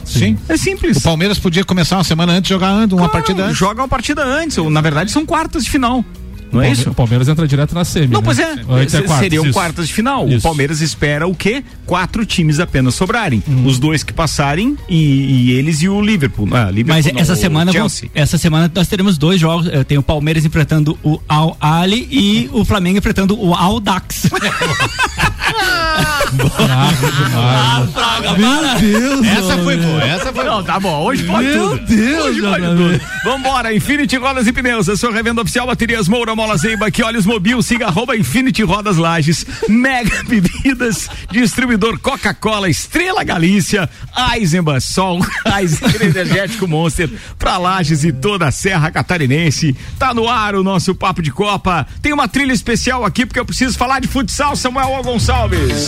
[0.05, 0.37] Sim.
[0.49, 0.97] É simples.
[0.97, 3.57] O Palmeiras podia começar uma semana antes jogar uma Claro, partida antes.
[3.57, 6.03] Joga uma partida antes, ou na verdade são quartas de final.
[6.51, 6.87] Não é isso?
[6.87, 8.09] O Palmeiras entra direto na semi.
[8.13, 8.25] Não, né?
[8.25, 8.53] pois é.
[8.57, 8.63] Se-
[9.01, 9.53] quartas, Seriam isso.
[9.53, 10.23] quartas de final.
[10.27, 10.43] O Isso.
[10.43, 11.63] Palmeiras espera o quê?
[11.83, 13.41] Quatro times apenas sobrarem.
[13.47, 13.65] Uhum.
[13.65, 14.95] Os dois que passarem e,
[15.47, 16.47] e eles e o Liverpool.
[16.51, 18.07] Ah, Liverpool Mas não, essa o semana, vão- Chelsea.
[18.13, 19.65] essa semana nós teremos dois jogos.
[19.87, 24.29] Tem o Palmeiras enfrentando o Al Ali e o Flamengo enfrentando o Al Dax.
[26.37, 28.81] Fraco demais.
[28.81, 29.27] Meu Deus.
[29.27, 31.03] Essa foi boa, essa foi Não, tá bom.
[31.03, 31.85] Hoje pode Meu tudo.
[31.85, 33.01] Deus, Hoje pode tudo.
[33.23, 34.89] Vambora, Infinity Rodas e Pneus.
[34.89, 38.97] A sua revenda oficial Baterias Moura, Mola Zeiba, que olhos mobil, siga arroba Infinity Rodas
[38.97, 43.89] Lages, Mega Bebidas, distribuidor Coca-Cola, Estrela Galícia,
[44.33, 45.19] Eisenbahn, Sol,
[45.57, 49.75] Eisenbahn Energético Monster, pra Lages e toda a Serra Catarinense.
[49.97, 51.85] Tá no ar o nosso Papo de Copa.
[52.01, 55.87] Tem uma trilha especial aqui porque eu preciso falar de futsal, Samuel Gonçalves.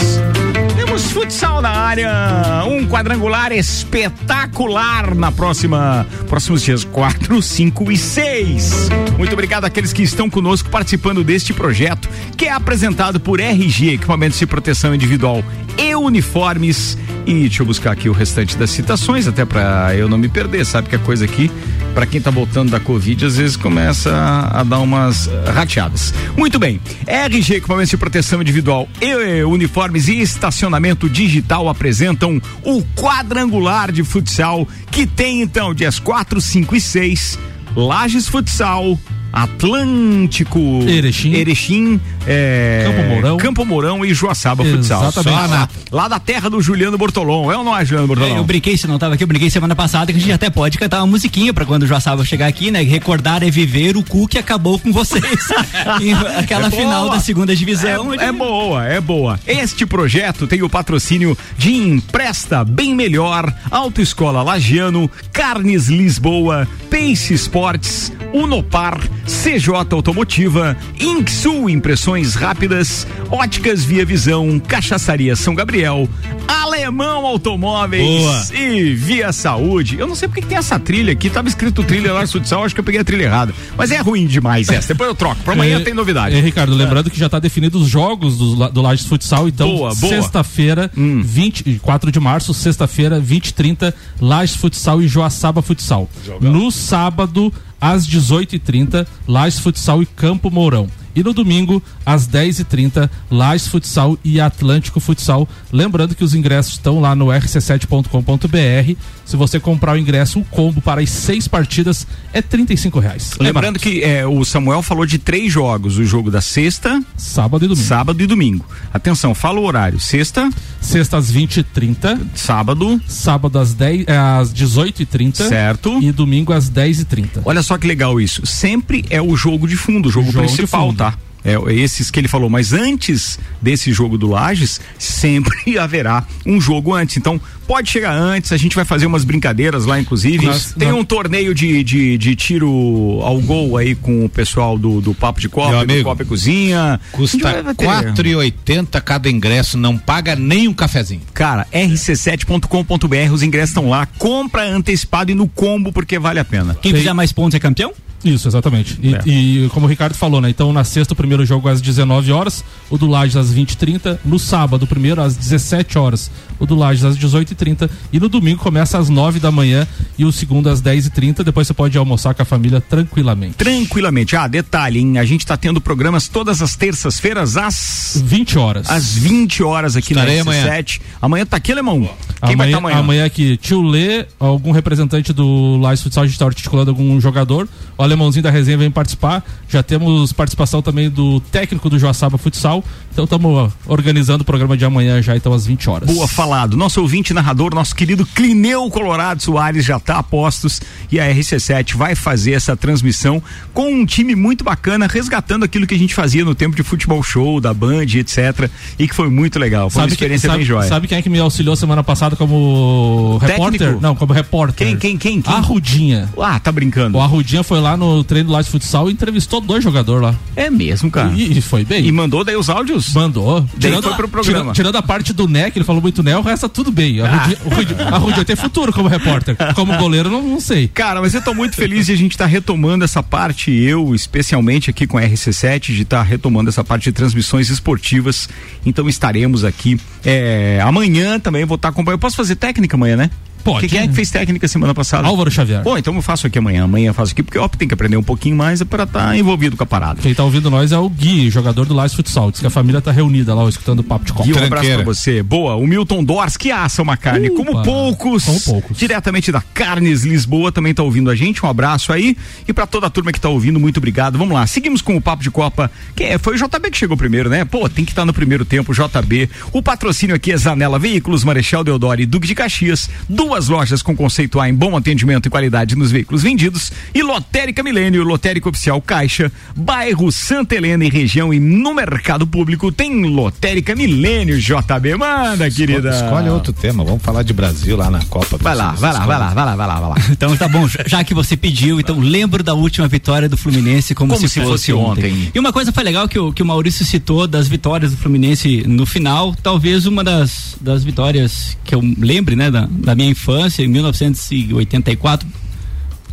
[0.76, 8.90] Temos futsal na área, um quadrangular espetacular na próxima, próximos dias 4, 5 e 6.
[9.18, 14.38] Muito obrigado àqueles que estão conosco participando deste projeto, que é apresentado por RG, equipamentos
[14.40, 15.44] de proteção individual
[15.78, 16.98] e uniformes.
[17.26, 20.66] E deixa eu buscar aqui o restante das citações, até pra eu não me perder,
[20.66, 21.52] sabe que a coisa aqui,
[21.96, 26.14] pra quem tá voltando da Covid, às vezes começa a, a dar umas eh, rateadas.
[26.38, 29.06] Muito bem, RG Equipamentos de Proteção Individual e
[29.40, 36.42] eh, Uniformes e Estacionamento Digital apresentam o quadrangular de futsal, que tem então dias 4,
[36.42, 37.40] 5 e 6,
[37.78, 39.00] Lages Futsal,
[39.36, 41.34] Atlântico, Erechim.
[41.34, 43.38] Erechim é, Campo Mourão.
[43.38, 45.04] Campo Mourão e Joaçaba Futsal.
[45.10, 45.50] Exatamente.
[45.50, 47.52] Na- lá da terra do Juliano Bortolom.
[47.52, 48.38] É ou não é, Juliano É, Bortolom?
[48.38, 50.78] eu brinquei, se não tava aqui, eu brinquei semana passada que a gente até pode
[50.78, 52.82] cantar uma musiquinha pra quando o Joaçaba chegar aqui, né?
[52.82, 55.24] Recordar é viver o cu que acabou com vocês.
[56.40, 58.14] Aquela É final da segunda divisão.
[58.14, 59.40] É, é boa, é boa.
[59.46, 68.12] Este projeto tem o patrocínio de Empresta Bem Melhor, Autoescola Lagiano, Carnes Lisboa, Pace Esportes,
[68.34, 76.08] Unopar, CJ Automotiva, Inksul Impressões Rápidas, Óticas Via Visão, Cachaçaria São Gabriel,
[76.48, 78.46] Alemão Automóveis Boa.
[78.54, 79.98] e Via Saúde.
[80.00, 82.76] Eu não sei porque que tem essa trilha aqui, tava escrito trilha lá futsal, acho
[82.76, 83.54] que eu peguei a trilha errada.
[83.78, 85.42] Mas é ruim demais essa, depois eu troco.
[85.44, 86.36] Pra amanhã É, tem novidade.
[86.36, 90.92] É, Ricardo, lembrando que já está definido os jogos do, do Lages Futsal, então sexta-feira,
[90.98, 91.22] Hum.
[91.24, 96.10] 24 de março, sexta-feira, 20 e 30, Lages Futsal e Joaçaba Futsal.
[96.42, 97.52] No sábado,
[97.94, 100.90] às 18h30, Lages Futsal e Campo Mourão.
[101.16, 105.48] E no domingo, às 10h30, Lages Futsal e Atlântico Futsal.
[105.72, 108.96] Lembrando que os ingressos estão lá no rc7.com.br.
[109.26, 113.32] Se você comprar o ingresso, o combo para as seis partidas é 35 reais.
[113.40, 117.68] Lembrando que é, o Samuel falou de três jogos: o jogo da sexta, Sábado e
[117.68, 117.88] domingo.
[117.88, 118.66] sábado e domingo.
[118.94, 120.50] Atenção, fala o horário: sexta,
[120.86, 126.00] Sexta às 20h30, sábado, sábado às, 10, eh, às 18h30 certo?
[126.00, 127.42] e domingo às 10h30.
[127.44, 128.46] Olha só que legal isso.
[128.46, 131.05] Sempre é o jogo de fundo, o jogo, Jogo de principal, tá?
[131.46, 136.92] É, esses que ele falou, mas antes desse jogo do Lages, sempre haverá um jogo
[136.94, 137.18] antes.
[137.18, 140.44] Então, pode chegar antes, a gente vai fazer umas brincadeiras lá, inclusive.
[140.46, 144.76] Nós- Tem nós- um torneio de, de, de tiro ao gol aí com o pessoal
[144.78, 147.00] do, do Papo de Copa, Meu do amigo, Copa e Cozinha.
[147.12, 151.22] Custa A gente vai ter- R$ cada ingresso, não paga nem um cafezinho.
[151.34, 154.06] Cara, rc7.com.br, os ingressos estão lá.
[154.18, 156.76] Compra antecipado e no combo, porque vale a pena.
[156.82, 157.94] Quem fizer mais pontos é campeão?
[158.24, 158.98] Isso, exatamente.
[159.04, 159.22] E, É.
[159.26, 160.50] e como o Ricardo falou, né?
[160.50, 164.18] Então, na sexta, o primeiro jogo às 19 horas, o do Lages às 20h30.
[164.26, 167.88] No sábado, o primeiro às 17 horas, o do Lages às 18h30.
[168.12, 171.44] E no domingo começa às 9 da manhã e o segundo às 10h30.
[171.44, 173.56] Depois você pode almoçar com a família tranquilamente.
[173.58, 174.36] Tranquilamente.
[174.36, 175.20] Ah, detalhe, hein?
[175.20, 178.90] A gente tá tendo programas todas as terças-feiras às 20 horas.
[178.90, 180.66] às 20 horas aqui Estarei na amanhã.
[180.68, 181.02] S7.
[181.22, 182.10] Amanhã tá aqui, Alemão.
[182.46, 182.98] Quem vai amanhã, estar amanhã?
[183.00, 187.68] amanhã aqui, tio Lê, algum representante do Lages Futsal, a gente tá articulando algum jogador.
[187.98, 189.44] O alemãozinho da resenha vem participar.
[189.70, 192.84] Já temos participação também do técnico do Joaçaba Futsal.
[193.12, 196.14] Então estamos organizando o programa de amanhã já, então às 20 horas.
[196.14, 196.76] Boa, falado.
[196.76, 201.96] Nosso ouvinte narrador, nosso querido Clineu Colorado Soares já tá a postos e a RC7
[201.96, 203.42] vai fazer essa transmissão
[203.74, 207.22] com um time muito bacana, resgatando aquilo que a gente fazia no tempo de futebol
[207.24, 208.70] show, da Band, etc.
[208.98, 209.90] E que foi muito legal.
[209.90, 210.88] Foi uma experiência sabe, bem joia.
[210.88, 213.80] Sabe quem é que me auxiliou semana passada como repórter?
[213.80, 214.02] Técnico?
[214.02, 214.88] Não, como repórter.
[214.88, 215.42] Quem, quem, quem?
[215.42, 215.54] quem?
[215.54, 216.30] A Rudinha.
[216.38, 217.18] Ah, tá brincando.
[217.18, 220.36] O Arrudinha foi lá no treino do Lages Futsal e entrevistou dois jogadores lá.
[220.56, 221.32] É mesmo, cara.
[221.36, 222.06] E, e foi bem.
[222.06, 223.14] E mandou daí os áudios?
[223.14, 223.68] Mandou.
[223.78, 224.60] Daí foi pro programa.
[224.60, 226.92] Tirando, tirando a parte do Né, que ele falou muito Né, o resto tá tudo
[226.92, 227.22] bem.
[227.22, 227.26] A
[227.66, 229.56] o Rudi- a tem futuro como repórter.
[229.76, 230.88] Como goleiro, não, não sei.
[230.88, 234.90] Cara, mas eu tô muito feliz de a gente estar retomando essa parte, eu especialmente
[234.90, 238.48] aqui com a RC7, de estar retomando essa parte de transmissões esportivas.
[238.86, 240.00] Então estaremos aqui.
[240.24, 242.16] é, amanhã também vou estar acompanhando.
[242.18, 243.30] Eu posso fazer técnica amanhã, né?
[243.66, 243.88] Pode.
[243.88, 245.28] Quem é que fez técnica semana passada?
[245.28, 245.82] Álvaro Xavier.
[245.82, 246.84] Pô, então eu faço aqui amanhã.
[246.84, 249.36] Amanhã eu faço aqui, porque ó, tem que aprender um pouquinho mais para estar tá
[249.36, 250.22] envolvido com a parada.
[250.22, 252.52] Quem tá ouvindo nós é o Gui, jogador do Lages Futsal.
[252.52, 254.46] Diz que a família tá reunida lá, ó, escutando o papo de copa.
[254.46, 255.42] Gui, um abraço pra você.
[255.42, 258.46] Boa, o Milton Dors, que assa uma carne, Opa, como poucos.
[258.46, 258.98] como poucos.
[259.00, 261.66] Diretamente da Carnes Lisboa, também tá ouvindo a gente.
[261.66, 262.38] Um abraço aí.
[262.68, 264.38] E pra toda a turma que tá ouvindo, muito obrigado.
[264.38, 265.90] Vamos lá, seguimos com o papo de Copa.
[266.16, 266.38] Quem é?
[266.38, 267.66] Foi o JB que chegou primeiro, né?
[267.66, 269.50] Pô, tem que estar no primeiro tempo, JB.
[269.74, 273.10] O patrocínio aqui é Zanela Veículos, Marechal Deodoro e Duque de Caxias.
[273.28, 276.92] Duas lojas com conceito A em bom atendimento e qualidade nos veículos vendidos.
[277.14, 282.92] E Lotérica Milênio, Lotérica Oficial Caixa, bairro Santa Helena e região e no mercado público
[282.92, 285.16] tem Lotérica Milênio, JB.
[285.18, 286.10] Manda, querida.
[286.10, 288.58] Escolhe outro tema, vamos falar de Brasil lá na Copa.
[288.58, 290.16] Vai lá, vai lá, vai lá, vai lá, vai lá, vai lá.
[290.36, 294.34] Então tá bom, já- que você pediu, então lembro da última vitória do Fluminense como,
[294.36, 295.52] Como se fosse ontem.
[295.56, 298.84] E uma coisa foi legal que o, que o Maurício citou das vitórias do Fluminense
[298.88, 303.84] no final, talvez uma das, das vitórias que eu lembre, né, da, da minha infância,
[303.84, 305.48] em 1984.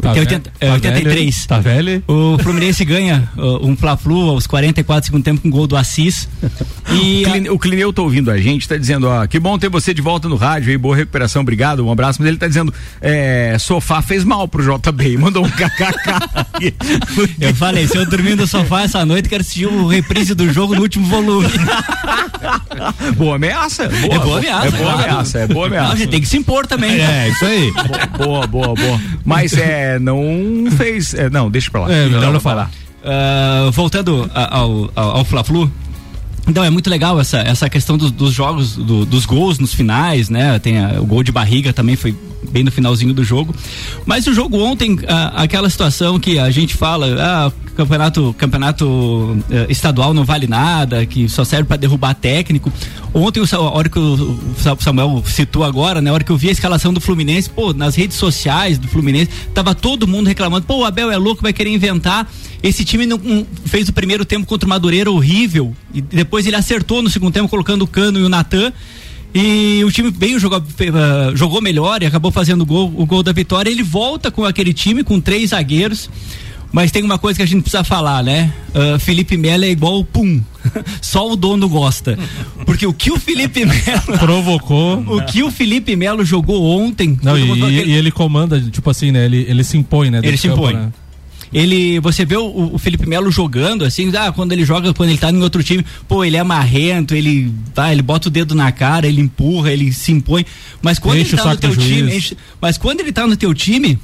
[0.01, 0.37] Tá que é velho?
[0.37, 1.47] 80, é Tá 83.
[1.47, 2.03] Tá velho?
[2.09, 6.29] O Fluminense ganha uh, um Fla-Flu aos 44 segundo tempo com gol do Assis.
[6.93, 9.57] E O, a- Cline- o Clineu tá ouvindo a gente, tá dizendo, ó, que bom
[9.57, 12.49] ter você de volta no rádio aí, boa recuperação, obrigado, um abraço, mas ele tá
[12.49, 16.75] dizendo, é, sofá fez mal pro JB, mandou um kkk.
[17.41, 20.75] eu falei, se eu dormir no sofá essa noite, quero assistir o reprise do jogo
[20.75, 21.49] no último volume.
[23.17, 24.67] boa ameaça, boa, é boa ameaça.
[24.67, 25.03] é boa claro.
[25.11, 25.97] ameaça, é boa Não, a ameaça.
[25.99, 27.01] gente tem que se impor também.
[27.01, 27.73] É, isso aí.
[28.19, 29.01] Boa, boa, boa.
[29.25, 30.23] Mas é, não
[30.77, 31.93] fez, é, não, deixa pra lá.
[31.93, 32.71] É, melhor Então, não falar.
[33.05, 35.71] Ah, voltando ao, ao, ao Fla-Flu.
[36.47, 40.29] Então é muito legal essa, essa questão dos, dos jogos, do- dos gols nos finais,
[40.29, 40.59] né?
[40.59, 42.15] Tem a- o gol de barriga também foi
[42.51, 43.55] bem no finalzinho do jogo.
[44.05, 49.67] Mas o jogo ontem, ah, aquela situação que a gente fala, ah, campeonato, campeonato eh,
[49.71, 52.71] estadual não vale nada, que só serve para derrubar técnico.
[53.15, 56.11] Ontem, o a hora que o o Samuel citou agora, né?
[56.11, 59.31] A hora que eu vi a escalação do Fluminense, pô, nas redes sociais do Fluminense,
[59.55, 62.29] tava todo mundo reclamando, pô, o Abel é louco, vai querer inventar.
[62.63, 65.75] Esse time não, não- fez o primeiro tempo contra o Madureira horrível.
[65.93, 68.73] E depois ele acertou no segundo tempo, colocando o Cano e o Natan.
[69.35, 73.23] E o time veio jogou, ah, jogou melhor e acabou fazendo o gol, o gol
[73.23, 73.71] da vitória.
[73.71, 76.09] Ele volta com aquele time, com três zagueiros.
[76.71, 78.51] Mas tem uma coisa que a gente precisa falar, né?
[78.75, 80.41] Ah, Felipe Melo é igual o Pum.
[81.03, 82.19] Só o dono gosta.
[82.65, 84.19] Porque o que o Felipe Melo.
[84.19, 84.99] Provocou.
[85.01, 87.19] O que o Felipe Melo jogou ontem.
[87.23, 89.25] Não, e, que e- ele comanda, tipo assim, né?
[89.27, 90.21] Ele, ele se impõe, né?
[90.23, 90.75] Ele se impõe.
[90.75, 90.93] né?
[91.53, 95.19] Ele, você vê o, o Felipe Melo jogando assim, ah, quando ele joga, quando ele
[95.19, 98.73] tá em outro time, pô, ele é marrento, ele, ah, ele bota o dedo na
[98.73, 100.47] cara, ele empurra, ele se impõe.
[100.81, 103.37] Mas quando Enche ele o tá no teu time, enche- mas quando ele tá no
[103.37, 103.99] teu time,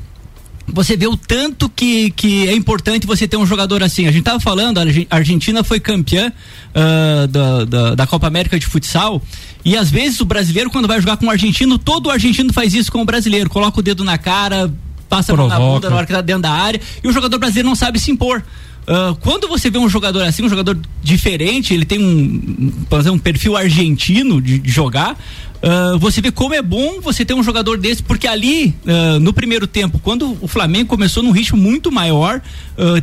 [0.71, 4.07] você vê o tanto que, que é importante você ter um jogador assim.
[4.07, 6.31] A gente tava falando, a Argen- a Argentina foi campeã
[6.75, 9.23] ah, da, da, da Copa América de futsal.
[9.65, 12.93] E às vezes o brasileiro, quando vai jogar com o argentino, todo argentino faz isso
[12.93, 13.49] com o brasileiro.
[13.49, 14.71] Coloca o dedo na cara,
[15.09, 15.75] passa a mão na Provoca.
[15.75, 16.81] bunda na hora que tá dentro da área.
[17.03, 18.43] E o jogador brasileiro não sabe se impor.
[18.89, 23.17] Ah, quando você vê um jogador assim, um jogador diferente, ele tem um, por exemplo,
[23.17, 25.15] um perfil argentino de, de jogar,
[25.63, 29.35] ah, você vê como é bom você ter um jogador desse, porque ali, ah, no
[29.35, 32.41] primeiro tempo, quando o Flamengo começou num ritmo muito maior,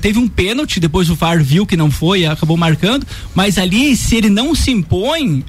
[0.01, 3.95] teve um pênalti, depois o VAR viu que não foi e acabou marcando, mas ali,
[3.95, 5.43] se ele não se impõe,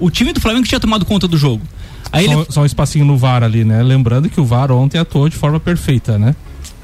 [0.00, 1.62] o time do Flamengo tinha tomado conta do jogo.
[2.10, 3.82] Aí Só, ele, só um espacinho no VAR ali, né?
[3.82, 6.34] Lembrando que o VAR ontem atuou de forma perfeita, né?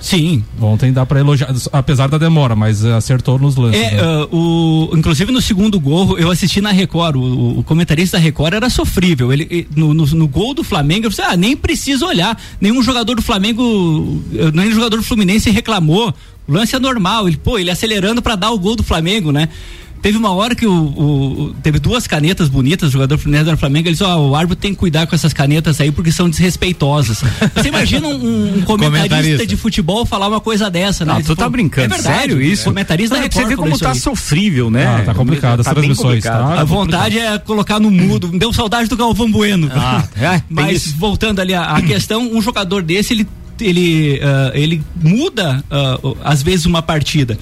[0.04, 3.80] sim, Ontem dá pra elogiar, apesar da demora, mas eh, acertou nos lances.
[3.80, 4.00] É, né?
[4.02, 8.52] ah, o, inclusive no segundo gol, eu assisti na Record, o, o comentarista da Record
[8.52, 9.32] era sofrível.
[9.32, 12.38] Ele, no, no, no gol do Flamengo, eu falei, ah, nem precisa olhar.
[12.60, 16.12] Nenhum jogador do Flamengo, eh, nenhum jogador do Fluminense reclamou.
[16.46, 19.48] O lance é normal, ele, pô, ele acelerando pra dar o gol do Flamengo, né?
[20.04, 23.88] Teve uma hora que o, o- teve duas canetas bonitas, o jogador Fluminense do Flamengo,
[23.88, 27.22] ele disse, ó, o árbitro tem que cuidar com essas canetas aí porque são desrespeitosas.
[27.54, 29.46] Você imagina um, um comentarista, Comentarista.
[29.46, 31.14] de futebol falar uma coisa dessa, né?
[31.14, 32.64] Não, tu tá falou, brincando, é verdade, sério isso?
[32.64, 33.98] Comentarista Não, da é você Record ver falou como tá aí.
[33.98, 34.86] sofrível, né?
[34.86, 36.54] Ah, tá complicado, as bem transmissões, complicado.
[36.54, 36.60] tá?
[36.60, 38.28] A vontade é colocar no mudo.
[38.28, 39.70] Deu saudade do Galvão Bueno.
[39.74, 40.96] Ah, é, Mas isso.
[40.98, 43.26] voltando ali à, questão, um jogador desse, ele,
[43.58, 47.38] ele, ah, ele muda, ah, às vezes, uma partida.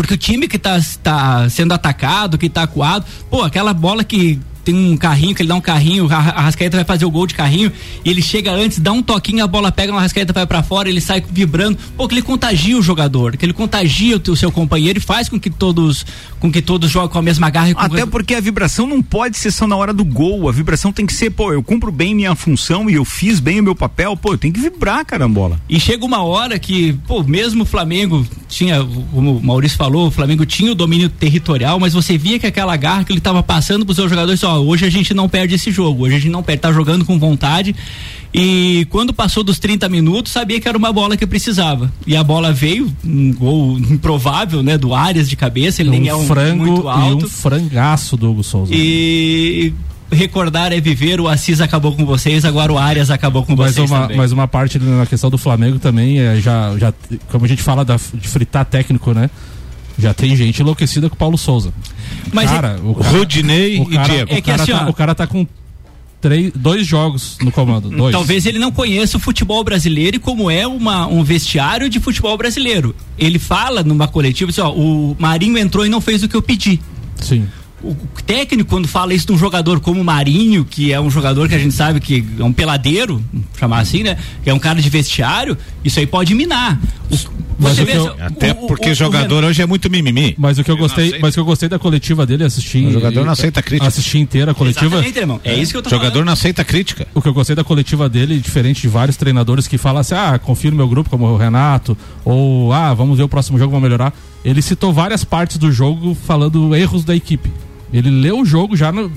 [0.00, 4.40] Porque o time que tá, tá sendo atacado, que tá acuado, pô, aquela bola que
[4.70, 7.26] tem um carrinho, que ele dá um carrinho, a a Arrascaeta vai fazer o gol
[7.26, 7.72] de carrinho,
[8.04, 10.88] e ele chega antes, dá um toquinho, a bola pega, a Arrascaeta vai pra fora,
[10.88, 11.78] ele sai vibrando.
[11.96, 15.38] Pô, que ele contagia o jogador, que ele contagia o, seu companheiro e faz com
[15.38, 16.06] que todos,
[16.38, 19.02] com que todos joguem com a mesma garra e com Até porque a vibração não
[19.02, 20.48] pode ser só na hora do gol.
[20.48, 23.60] A vibração tem que ser, pô, eu cumpro bem minha função e eu fiz bem
[23.60, 25.60] o meu papel, pô, eu tenho que vibrar, carambola.
[25.68, 30.10] E chega uma hora que, pô, mesmo o Flamengo tinha, como o Maurício falou, o
[30.10, 33.84] Flamengo tinha o domínio territorial, mas você via que aquela garra que ele estava passando
[33.84, 36.42] pros seus jogadores, ó, hoje a gente não perde esse jogo, hoje a gente não
[36.42, 37.74] perde, tá jogando com vontade.
[38.32, 41.92] E quando passou dos 30 minutos, sabia que era uma bola que precisava.
[42.06, 44.78] E a bola veio, um gol improvável, né?
[44.78, 47.24] Do Arias de cabeça, ele um nem é um frango muito alto.
[47.24, 48.72] e um frangaço do Hugo Souza.
[48.72, 49.72] E
[50.12, 53.90] recordar é viver, o Assis acabou com vocês, agora o Arias acabou com Mas vocês
[53.90, 54.16] uma, também.
[54.16, 56.92] mas uma parte na questão do Flamengo também é já, já
[57.30, 59.30] como a gente fala da, de fritar técnico, né?
[60.00, 61.72] Já tem gente enlouquecida com o Paulo Souza.
[62.32, 64.30] Mas cara, o cara, Rodinei o e cara, Diego.
[64.30, 65.46] o É que cara assim, tá, ó, o cara tá com
[66.20, 67.88] três, dois jogos no comando.
[67.88, 68.12] Dois.
[68.12, 72.36] Talvez ele não conheça o futebol brasileiro e como é uma, um vestiário de futebol
[72.36, 72.94] brasileiro.
[73.18, 76.42] Ele fala numa coletiva assim, ó, o Marinho entrou e não fez o que eu
[76.42, 76.80] pedi.
[77.20, 77.46] Sim.
[77.82, 81.48] O técnico, quando fala isso de um jogador como o Marinho, que é um jogador
[81.48, 83.24] que a gente sabe que é um peladeiro,
[83.58, 84.18] chamar assim, né?
[84.44, 86.78] Que é um cara de vestiário, isso aí pode minar.
[87.10, 90.34] O- Mas você o eu- Até porque o- o jogador hoje é muito mimimi.
[90.38, 92.84] Mas o que eu não gostei, mas o que eu gostei da coletiva dele, assisti.
[92.86, 93.88] O jogador não aceita crítica.
[93.88, 94.96] Assisti inteira a coletiva.
[94.96, 95.40] Exatamente, irmão.
[95.44, 96.26] É isso que eu tô Jogador falando.
[96.26, 97.06] não aceita crítica.
[97.14, 100.38] O que eu gostei da coletiva dele, diferente de vários treinadores que falam assim: ah,
[100.38, 103.82] confio no meu grupo, como o Renato, ou ah, vamos ver o próximo jogo, vamos
[103.84, 104.12] melhorar.
[104.44, 107.50] Ele citou várias partes do jogo falando erros da equipe.
[107.92, 109.10] Ele leu o jogo já no,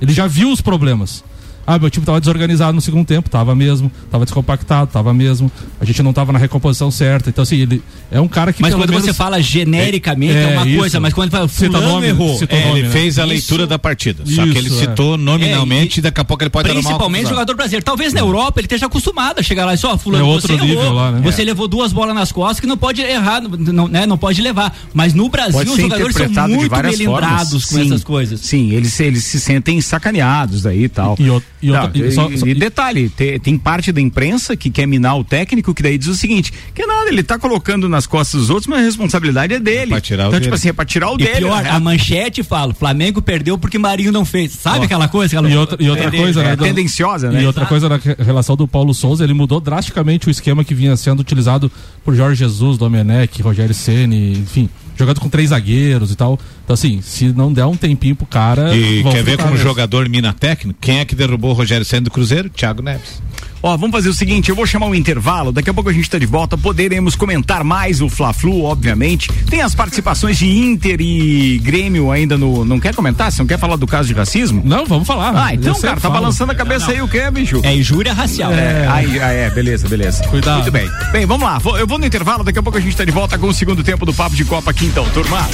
[0.00, 1.24] Ele já viu os problemas.
[1.70, 5.52] Ah, meu time tava desorganizado no segundo tempo, tava mesmo, tava descompactado, tava mesmo.
[5.78, 7.28] A gente não tava na recomposição certa.
[7.28, 8.62] Então, assim, ele é um cara que.
[8.62, 10.78] Mas pelo quando menos- você fala genericamente é, É, uma isso.
[10.78, 12.38] coisa, mas quando fala fulano nome, errou.
[12.38, 12.92] cita é, nome, Ele né?
[12.94, 14.24] fez a Isso- leitura da partida.
[14.24, 14.86] Só que ele Isso, é.
[14.86, 17.34] citou nominalmente É, e daqui a pouco ele pode dar Principalmente confusão.
[17.36, 17.84] jogador brasileiro.
[17.84, 20.60] Talvez na Europa ele esteja acostumado a chegar lá e só, fulano, É outro você
[20.60, 21.20] nível errou, lá, né?
[21.22, 21.44] Você É.
[21.44, 24.74] levou duas bolas nas costas que não pode errar, não, né, não pode levar.
[24.94, 27.04] Mas no Brasil Pode os jogadores são muito melindrados
[27.50, 27.64] formas.
[27.66, 28.40] com Sim, essas coisas.
[28.40, 31.14] Sim, eles, eles se sentem sacaneados daí e tal.
[31.18, 34.00] E, o- e Tá, outra- e só- e- só- e detalhe, te- tem parte da
[34.00, 37.38] imprensa que quer minar o técnico, que daí diz o seguinte: que nada, ele tá
[37.38, 39.94] colocando nas costas dos outros, mas a responsabilidade é dele.
[39.94, 40.42] o então, dele.
[40.42, 41.36] tipo assim, é pra tirar o E dele.
[41.38, 41.70] pior, né?
[41.70, 44.52] a manchete fala, Flamengo perdeu porque Marinho não fez.
[44.52, 45.34] Sabe aquela coisa?
[45.36, 45.50] Aquela...
[45.50, 46.56] E outra, e outra É, coisa, é né?
[46.56, 47.42] do- tendenciosa, né?
[47.42, 50.96] E outra coisa na relação do Paulo Souza, ele mudou drasticamente o esquema que vinha
[50.96, 51.70] sendo utilizado
[52.04, 56.38] por Jorge Jesus, Domenech, Rogério Ceni, enfim, jogando com três zagueiros e tal.
[56.68, 59.64] Então assim, se não der um tempinho pro cara, E quer ver como mesmo.
[59.66, 60.78] jogador mina técnico?
[60.78, 62.50] Quem é que derrubou o Rogério Senna do Cruzeiro?
[62.50, 63.22] Thiago Neves.
[63.62, 66.08] Ó, vamos fazer o seguinte, eu vou chamar um intervalo, daqui a pouco a gente
[66.08, 69.28] tá de volta, poderemos comentar mais o Fla-Flu, obviamente.
[69.50, 73.32] Tem as participações de Inter e Grêmio ainda no, não quer comentar?
[73.32, 74.62] Você não quer falar do caso de racismo?
[74.64, 75.32] Não, vamos falar.
[75.34, 76.14] Ah, então, cara, tá falo.
[76.14, 77.60] balançando a cabeça aí o que, bicho?
[77.64, 78.52] É injúria racial.
[78.52, 80.22] É, aí, ah, é, beleza, beleza.
[80.28, 80.58] Cuidado.
[80.58, 80.88] Muito bem.
[81.10, 81.58] Bem, vamos lá.
[81.58, 83.54] Vou- eu vou no intervalo, daqui a pouco a gente tá de volta com o
[83.54, 85.48] segundo tempo do Papo de Copa aqui então, turma.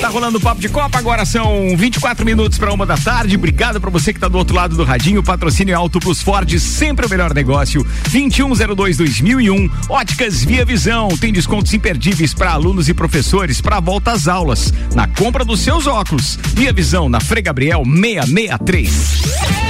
[0.00, 3.36] Tá rolando o Papo de Copa, agora são 24 minutos para uma da tarde.
[3.36, 5.22] Obrigado para você que tá do outro lado do radinho.
[5.22, 7.84] Patrocínio Auto Plus Ford, sempre o melhor negócio.
[8.08, 9.70] 2102-2001.
[9.88, 11.08] Óticas Via Visão.
[11.18, 14.72] Tem descontos imperdíveis para alunos e professores para volta às aulas.
[14.94, 16.38] Na compra dos seus óculos.
[16.54, 19.69] Via Visão na Frei Gabriel 663.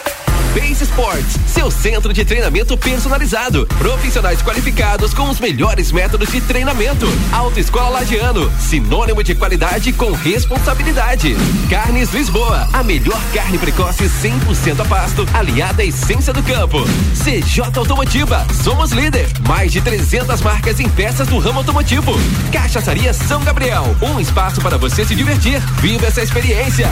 [0.53, 3.65] Base Sports, seu centro de treinamento personalizado.
[3.77, 7.05] Profissionais qualificados com os melhores métodos de treinamento.
[7.31, 11.37] Autoescola Lagiano, sinônimo de qualidade com responsabilidade.
[11.69, 16.79] Carnes Lisboa, a melhor carne precoce 100% a pasto, aliada à essência do campo.
[17.15, 19.29] CJ Automotiva, somos líder.
[19.47, 22.11] Mais de 300 marcas em peças do ramo automotivo.
[22.51, 25.61] Cachaçaria São Gabriel, um espaço para você se divertir.
[25.79, 26.89] Viva essa experiência.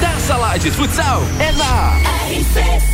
[0.00, 2.91] Taça Lages Futsal é na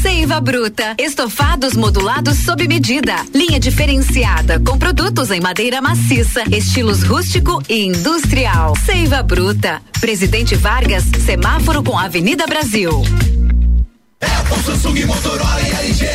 [0.00, 0.94] Seiva Bruta.
[0.98, 3.16] Estofados modulados sob medida.
[3.34, 8.74] Linha diferenciada com produtos em madeira maciça, estilos rústico e industrial.
[8.84, 9.82] Seiva Bruta.
[10.00, 13.02] Presidente Vargas, semáforo com Avenida Brasil.
[14.64, 16.06] Samsung, Motorola e LG.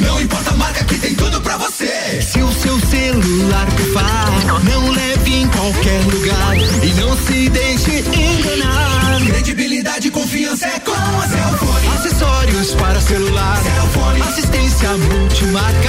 [0.00, 2.22] Não importa a marca que tem tudo pra você.
[2.22, 5.05] Se o seu celular pifar, não leve
[5.36, 9.20] em qualquer lugar e não se deixe enganar.
[9.26, 11.88] Credibilidade e confiança é com a Cellfone.
[11.94, 14.22] Acessórios para celular, Cellfone.
[14.22, 15.88] assistência multimarca.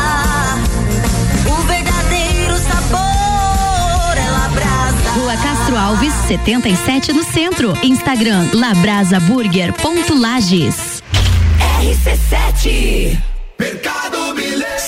[5.71, 7.73] Castro Alves, 77 no centro.
[7.81, 11.01] Instagram labrasaburger.lages.
[11.79, 13.17] RC7
[13.57, 14.00] Mercado.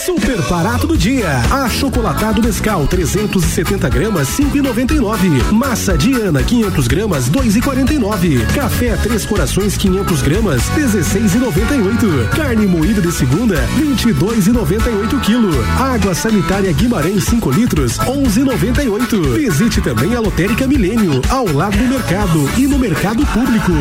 [0.05, 1.29] Super barato do dia.
[1.49, 5.53] Achocolatado Nescau 370 gramas 5,99.
[5.53, 8.45] Massa Diana 500 gramas 2,49.
[8.53, 12.27] Café Três Corações 500 gramas 16,98.
[12.35, 15.51] Carne moída de segunda 22,98 quilo.
[15.79, 19.35] Água sanitária Guimarães 5 litros 11,98.
[19.35, 23.71] Visite também a Lotérica Milênio ao lado do mercado e no mercado público.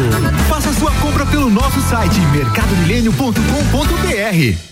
[0.48, 4.71] Faça sua compra pelo nosso site mercadomilênio.com.br.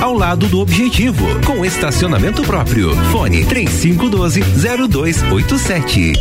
[0.00, 1.26] ao lado do Objetivo.
[1.44, 2.94] Com estacionamento próprio.
[3.10, 4.40] Fone 3512
[4.88, 6.12] 0287.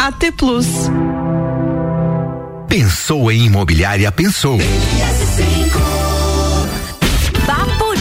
[0.00, 0.66] AT Plus.
[2.68, 4.10] Pensou em imobiliária?
[4.10, 4.58] Pensou.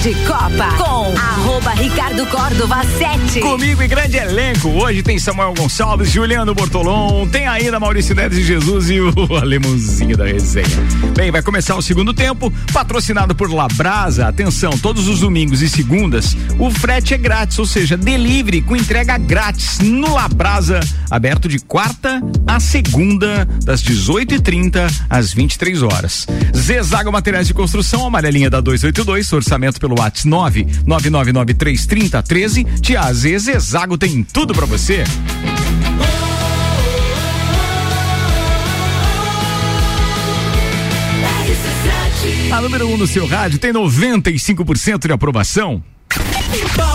[0.08, 3.42] De Copa com arroba Ricardo Córdova 7.
[3.42, 4.70] Comigo e grande elenco.
[4.70, 10.16] Hoje tem Samuel Gonçalves, Juliano Bortolom, tem ainda Maurício Neves de Jesus e o alemãozinho
[10.16, 10.66] da resenha.
[11.14, 14.30] Bem, vai começar o segundo tempo, patrocinado por Labrasa.
[14.30, 19.18] Atenção, todos os domingos e segundas, o frete é grátis, ou seja, delivery com entrega
[19.18, 20.80] grátis no Labrasa,
[21.12, 26.26] aberto de quarta a segunda, das 18h30 às 23 horas.
[26.56, 32.80] Zezago Materiais de Construção, amarelinha da 282, orçamento pelo WhatsApp 999933013.
[32.82, 35.04] Tia Z, Zezago tem tudo pra você.
[42.52, 45.84] A número 1 um no seu rádio tem 95% de aprovação.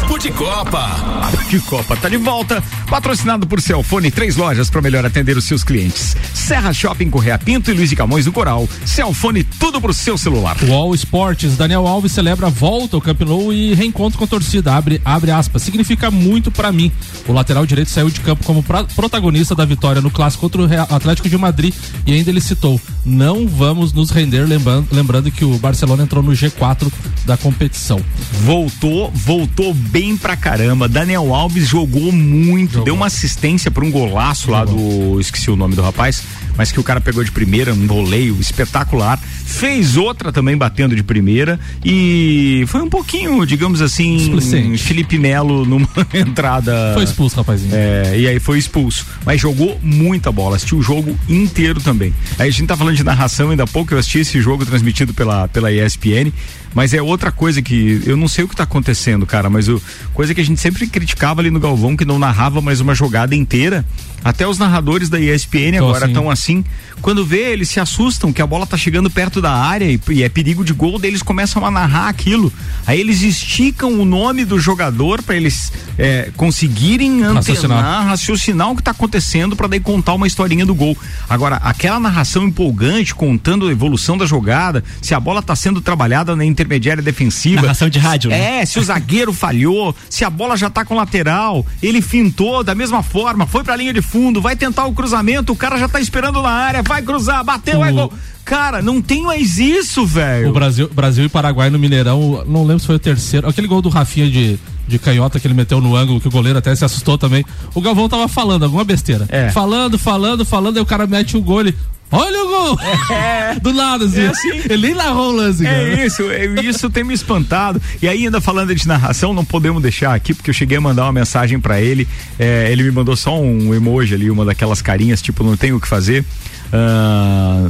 [0.03, 0.88] Papo de Copa.
[1.22, 5.44] Papo de Copa tá de volta, patrocinado por Celfone, três lojas para melhor atender os
[5.44, 6.16] seus clientes.
[6.34, 8.68] Serra Shopping Correia Pinto e Luiz de Camões do Coral.
[8.84, 10.57] Celfone, tudo pro seu celular.
[10.64, 14.74] Wall Sports, Daniel Alves celebra a volta ao Camp Nou e reencontro com a torcida,
[14.74, 16.90] abre, abre aspas, significa muito para mim.
[17.26, 20.66] O lateral direito saiu de campo como pra, protagonista da vitória no clássico contra o
[20.66, 21.72] Real- Atlético de Madrid
[22.05, 26.32] e ainda ele citou, não vamos nos render, lembrando, lembrando que o Barcelona entrou no
[26.32, 26.90] G4
[27.24, 28.00] da competição.
[28.42, 30.88] Voltou, voltou bem pra caramba.
[30.88, 35.20] Daniel Alves jogou muito, deu uma assistência pra um golaço lá do.
[35.20, 36.24] Esqueci o nome do rapaz,
[36.57, 39.20] mas que o cara pegou de primeira, um voleio espetacular.
[39.45, 44.82] Fez outra também batendo de primeira e foi um pouquinho, digamos assim, Displicente.
[44.82, 46.93] Felipe Melo numa entrada.
[46.95, 47.74] Foi expulso, rapazinho.
[47.74, 49.07] É, e aí foi expulso.
[49.26, 52.14] Mas jogou muita bola, assistiu o jogo inteiro também.
[52.38, 55.12] Aí a gente tá falando de narração, ainda há pouco eu assisti esse jogo transmitido
[55.12, 56.32] pela, pela ESPN.
[56.74, 59.80] Mas é outra coisa que eu não sei o que tá acontecendo, cara, mas o,
[60.14, 63.34] coisa que a gente sempre criticava ali no Galvão, que não narrava mais uma jogada
[63.34, 63.84] inteira.
[64.24, 66.12] Até os narradores da ESPN Tô agora assim.
[66.12, 66.64] estão assim.
[67.00, 70.22] Quando vê, eles se assustam que a bola tá chegando perto da área e, e
[70.22, 72.52] é perigo de gol, daí eles começam a narrar aquilo.
[72.86, 77.78] Aí eles esticam o nome do jogador para eles é, conseguirem Raciocinar.
[77.78, 80.96] antenar, raciocinar o que tá acontecendo para daí contar uma historinha do gol.
[81.28, 86.36] Agora, aquela narração empolgante, contando a evolução da jogada, se a bola tá sendo trabalhada
[86.36, 87.62] na intermediária defensiva.
[87.62, 88.60] Narração de rádio, né?
[88.60, 92.74] É, se o zagueiro falhou, se a bola já tá com lateral, ele fintou da
[92.74, 96.00] mesma forma, foi pra linha de fundo, vai tentar o cruzamento, o cara já tá
[96.00, 98.12] esperando na área, vai cruzar, bateu, vai O- gol.
[98.44, 100.50] Cara, não tem mais isso, velho.
[100.50, 103.48] O Brasil, Brasil e Paraguai no Mineirão, não lembro se foi o terceiro.
[103.48, 104.58] Aquele gol do Rafinha de,
[104.88, 107.44] de canhota que ele meteu no ângulo, que o goleiro até se assustou também.
[107.72, 109.28] O Galvão tava falando alguma besteira.
[109.50, 111.76] Falando, falando, falando, aí o cara mete o gol, ele.
[112.12, 112.78] Olha o gol!
[113.62, 114.20] Do lado, assim.
[114.20, 114.50] É assim.
[114.70, 115.76] Ele nem narrou o lance, cara.
[115.76, 117.80] É isso, é, isso tem me espantado.
[118.02, 121.04] E aí, ainda falando de narração, não podemos deixar aqui, porque eu cheguei a mandar
[121.04, 122.06] uma mensagem pra ele.
[122.38, 125.80] é, ele me mandou só um emoji ali, uma daquelas carinhas, tipo, não tenho o
[125.80, 126.24] que fazer.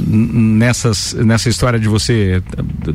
[0.06, 2.42] N- nessas, nessa história de você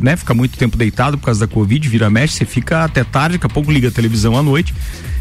[0.01, 3.37] né, ficar muito tempo deitado por causa da Covid, vira mexe, você fica até tarde,
[3.37, 4.73] daqui a pouco liga a televisão à noite.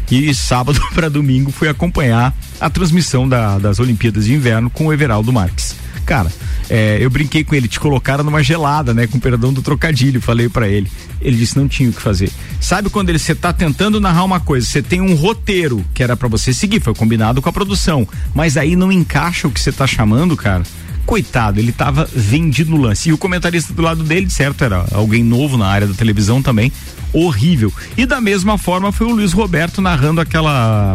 [0.09, 4.93] E sábado para domingo fui acompanhar a transmissão da- das Olimpíadas de Inverno com o
[4.93, 5.75] Everaldo Marques.
[6.07, 6.31] Cara,
[6.69, 9.05] é, eu brinquei com ele, te colocaram numa gelada, né?
[9.07, 10.89] Com perdão do trocadilho, falei pra ele.
[11.19, 12.31] Ele disse não tinha o que fazer.
[12.61, 16.15] Sabe quando ele você tá tentando narrar uma coisa, você tem um roteiro que era
[16.15, 19.69] pra você seguir, foi combinado com a produção, mas aí não encaixa o que você
[19.69, 20.63] tá chamando, cara.
[21.05, 23.09] Coitado, ele tava vendido no lance.
[23.09, 26.71] E o comentarista do lado dele, certo, era alguém novo na área da televisão também,
[27.11, 27.71] horrível.
[27.97, 30.93] E da mesma forma foi o Luiz Roberto narrando aquela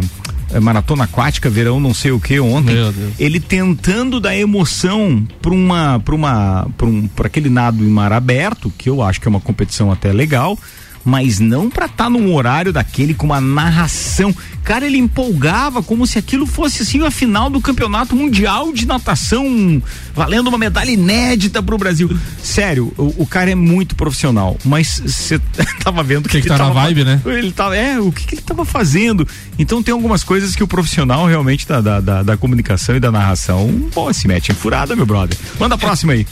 [0.59, 2.75] maratona aquática, verão não sei o que ontem.
[3.19, 8.13] Ele tentando dar emoção para uma para uma para um para aquele nado em mar
[8.13, 10.57] aberto, que eu acho que é uma competição até legal,
[11.05, 14.33] mas não para estar num horário daquele com uma narração.
[14.63, 19.81] Cara, ele empolgava como se aquilo fosse assim a final do campeonato mundial de natação,
[20.15, 22.09] valendo uma medalha inédita pro Brasil.
[22.41, 25.37] Sério, o, o cara é muito profissional, mas você
[25.83, 27.21] tava vendo que, que ele tá na tava- vibe, né?
[27.25, 29.27] Ele tava, é, o que, que ele tava fazendo?
[29.59, 33.11] Então tem algumas coisas que o profissional realmente da, da, da, da comunicação e da
[33.11, 35.37] narração, pô, se mete em furada, meu brother.
[35.59, 36.25] Manda a próxima aí.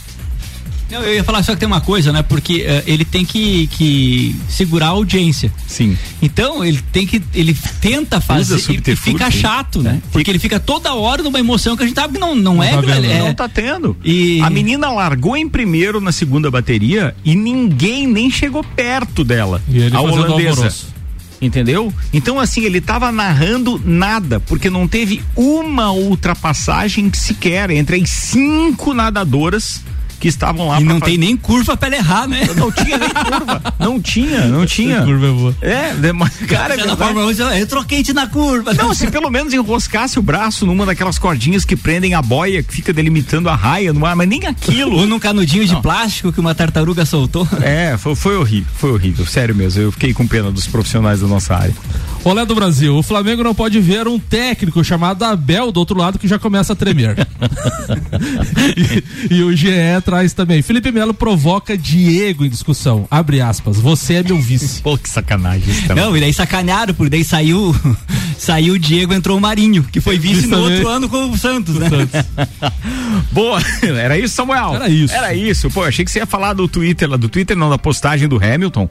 [0.92, 2.22] Não, eu ia falar só que tem uma coisa, né?
[2.22, 5.50] Porque eh, ele tem que, que segurar a audiência.
[5.66, 5.96] Sim.
[6.20, 7.22] Então ele tem que.
[7.34, 9.38] Ele tenta fazer e- e fica sim.
[9.38, 10.02] chato, né?
[10.12, 12.62] Porque ele fica toda hora numa emoção que a gente sabe que não, não, Não
[12.62, 13.96] é, tá é- Não tá tendo.
[14.04, 19.62] E- A menina largou em primeiro na segunda bateria e ninguém nem chegou perto dela.
[19.68, 20.50] E ele a holandesa.
[20.50, 20.92] alvoroço.
[21.40, 21.92] Entendeu?
[22.12, 28.94] Então, assim, ele tava narrando nada, porque não teve uma ultrapassagem sequer entre as cinco
[28.94, 29.80] nadadoras
[30.22, 32.48] que estavam lá E não fazer- tem nem curva pra ele errar, né?
[32.56, 33.62] Não tinha nem curva.
[33.80, 35.02] Não tinha, não tinha.
[35.02, 35.56] Curva é boa.
[35.60, 36.96] É, cara, é Na.
[36.96, 38.72] Fórmula 1, eu troquei te na curva.
[38.72, 42.72] Não, se pelo menos enroscasse o braço numa daquelas cordinhas que prendem a boia, que
[42.72, 44.96] fica delimitando a raia no ar, mas nem aquilo.
[44.96, 47.48] Ou num canudinho de plástico que uma tartaruga soltou.
[47.60, 49.82] É, foi, foi horrível, foi horrível, sério mesmo.
[49.82, 51.74] Eu fiquei com pena dos profissionais da nossa área.
[52.22, 56.16] Olé do Brasil, o Flamengo não pode ver um técnico chamado Abel do outro lado
[56.16, 57.26] que já começa a tremer.
[59.28, 59.68] e, e o GE
[60.12, 60.60] traz também.
[60.60, 63.08] Felipe Melo provoca Diego em discussão.
[63.10, 63.80] Abre aspas.
[63.80, 64.82] Você é meu vice.
[64.84, 66.04] Pô, que sacanagem isso também.
[66.04, 67.74] Não, e daí sacanearam, porque daí saiu,
[68.36, 70.72] saiu o Diego, entrou o Marinho, que foi vice Isso no também.
[70.74, 71.88] outro ano com o Santos, né?
[73.32, 74.74] Boa, era isso, Samuel?
[74.74, 75.14] Era isso.
[75.14, 75.70] Era isso.
[75.70, 78.28] Pô, eu achei que você ia falar do Twitter, lá do Twitter, não, da postagem
[78.28, 78.90] do Hamilton.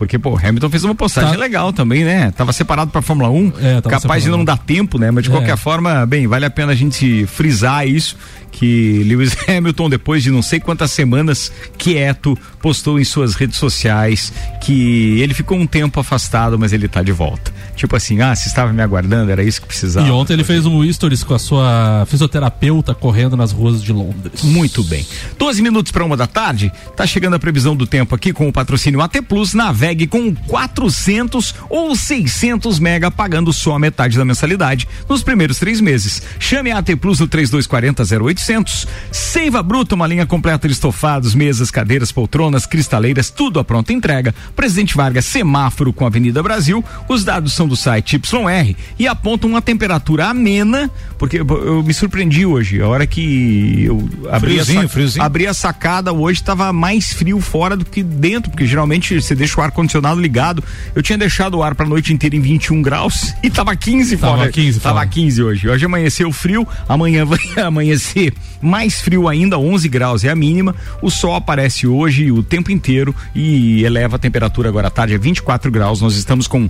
[0.00, 1.36] Porque, pô, Hamilton fez uma postagem Tá.
[1.38, 2.30] legal também, né?
[2.30, 5.10] Tava separado pra Fórmula 1, É, capaz de não dar tempo, né?
[5.10, 5.32] Mas de É.
[5.34, 8.16] qualquer forma, bem, vale a pena a gente frisar isso,
[8.50, 14.32] que Lewis Hamilton, depois de não sei quantas semanas quieto, postou em suas redes sociais
[14.62, 17.52] que ele ficou um tempo afastado, mas ele tá de volta.
[17.80, 20.06] Tipo assim, ah, se estava me aguardando, era isso que precisava.
[20.06, 24.42] E ontem ele fez um stories com a sua fisioterapeuta correndo nas ruas de Londres.
[24.42, 25.06] Muito bem.
[25.38, 26.70] 12 minutos para uma da tarde.
[26.94, 29.54] Tá chegando a previsão do tempo aqui com o patrocínio AT Plus.
[29.54, 35.80] Navegue com 400 ou 600 mega, pagando só a metade da mensalidade nos primeiros três
[35.80, 36.22] meses.
[36.38, 38.86] Chame a AT Plus no 3240 0800.
[39.10, 44.34] Seiva Bruta, uma linha completa de estofados, mesas, cadeiras, poltronas, cristaleiras, tudo à pronta entrega.
[44.54, 46.84] Presidente Vargas, semáforo com a Avenida Brasil.
[47.08, 51.94] Os dados são do site YR e apontam uma temperatura amena, porque eu, eu me
[51.94, 52.82] surpreendi hoje.
[52.82, 55.24] A hora que eu abri a, Friozinho, sa- friozinho.
[55.24, 59.60] abri a sacada hoje estava mais frio fora do que dentro, porque geralmente você deixa
[59.60, 60.62] o ar condicionado ligado.
[60.94, 64.36] Eu tinha deixado o ar para noite inteira em 21 graus e tava 15 Tava
[64.38, 64.50] fora.
[64.50, 65.06] 15 tava fora.
[65.08, 65.68] 15 hoje.
[65.68, 70.74] Hoje amanheceu frio, amanhã vai amanhecer mais frio ainda, 11 graus é a mínima.
[71.00, 75.18] O sol aparece hoje o tempo inteiro e eleva a temperatura agora à tarde a
[75.18, 76.00] 24 graus.
[76.02, 76.68] Nós estamos com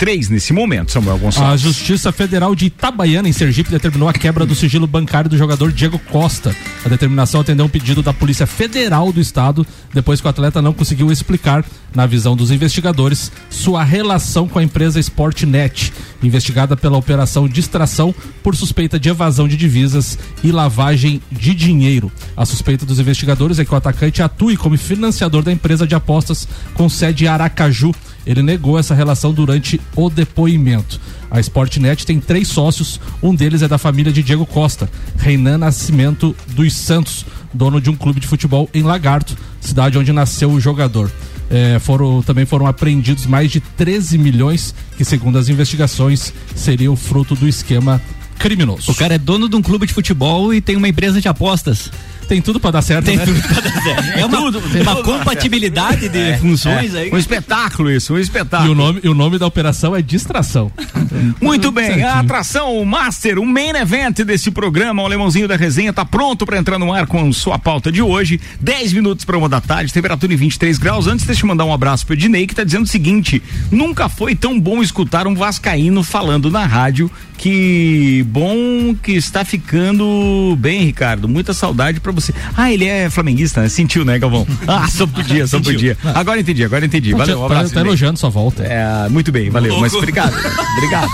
[0.00, 1.60] 23 nesse momento, Samuel A Gonçalves.
[1.60, 5.98] Justiça Federal de Itabaiana, em Sergipe, determinou a quebra do sigilo bancário do jogador Diego
[5.98, 6.56] Costa.
[6.82, 10.72] A determinação atendeu um pedido da Polícia Federal do Estado, depois que o atleta não
[10.72, 15.92] conseguiu explicar, na visão dos investigadores, sua relação com a empresa Sportnet,
[16.22, 22.10] investigada pela operação Distração por suspeita de evasão de divisas e lavagem de dinheiro.
[22.36, 26.48] A suspeita dos investigadores é que o atacante atue como financiador da empresa de apostas
[26.72, 27.92] com sede em Aracaju.
[28.26, 31.00] Ele negou essa relação durante o depoimento.
[31.30, 36.34] A Sportnet tem três sócios, um deles é da família de Diego Costa, Reinan Nascimento
[36.48, 41.10] dos Santos, dono de um clube de futebol em Lagarto, cidade onde nasceu o jogador.
[41.48, 47.34] É, foram, também foram apreendidos mais de 13 milhões, que segundo as investigações seriam fruto
[47.34, 48.00] do esquema
[48.38, 48.90] criminoso.
[48.90, 51.90] O cara é dono de um clube de futebol e tem uma empresa de apostas.
[52.30, 53.24] Tem tudo para dar certo, Tem né?
[53.26, 54.04] tudo pra dar certo.
[54.16, 55.02] É uma, Tudo, uma tudo.
[55.02, 57.00] compatibilidade de É, funções é.
[57.00, 57.10] aí.
[57.12, 58.70] Um espetáculo isso, um E espetáculo.
[58.70, 60.70] o nome, e o nome da operação é distração.
[61.40, 62.06] Muito bem, Certinho.
[62.06, 66.46] a atração, o master, o main event desse programa, o Alemãozinho da Resenha, tá pronto
[66.46, 68.40] para entrar no ar com sua pauta de hoje.
[68.60, 71.08] 10 minutos para uma da tarde, temperatura em 23 graus.
[71.08, 74.36] Antes, deixa eu mandar um abraço pro Ednei, que tá dizendo o seguinte: nunca foi
[74.36, 77.10] tão bom escutar um Vascaíno falando na rádio.
[77.36, 81.26] Que bom que está ficando bem, Ricardo.
[81.26, 82.19] Muita saudade para você.
[82.56, 83.68] Ah, ele é flamenguista, né?
[83.68, 84.46] Sentiu, né, Galvão?
[84.66, 85.96] Ah, só podia, só podia.
[86.14, 87.12] Agora entendi, agora entendi.
[87.12, 87.74] Valeu, um abraço.
[87.74, 88.62] tá elogiando sua volta.
[88.62, 89.78] É, muito bem, valeu.
[89.80, 90.34] Mas obrigado.
[90.76, 91.08] obrigado.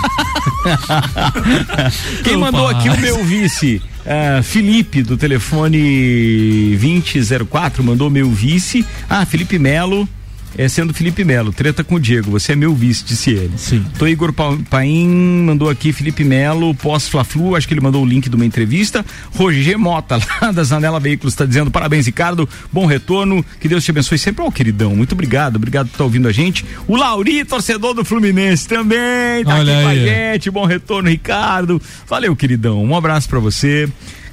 [2.23, 3.81] Quem mandou aqui o meu vice?
[4.05, 8.85] ah, Felipe, do telefone 2004, mandou meu vice.
[9.09, 10.07] Ah, Felipe Melo.
[10.57, 13.51] É sendo Felipe Melo, treta com o Diego, você é meu vice, disse ele.
[13.57, 13.85] Sim.
[13.99, 15.07] Tô Igor Pa- Paim
[15.45, 19.05] mandou aqui Felipe Melo, pós Fla-Flu, acho que ele mandou o link de uma entrevista.
[19.35, 23.91] Roger Mota, lá da Zanela Veículos, está dizendo parabéns, Ricardo, bom retorno, que Deus te
[23.91, 24.43] abençoe sempre.
[24.43, 26.65] Ó, queridão, muito obrigado, obrigado por estar ouvindo a gente.
[26.87, 30.05] O Lauri, torcedor do Fluminense, também tá Olha aqui com a aí.
[30.05, 31.79] gente, bom retorno, Ricardo.
[32.07, 33.87] Valeu, queridão, um abraço pra você.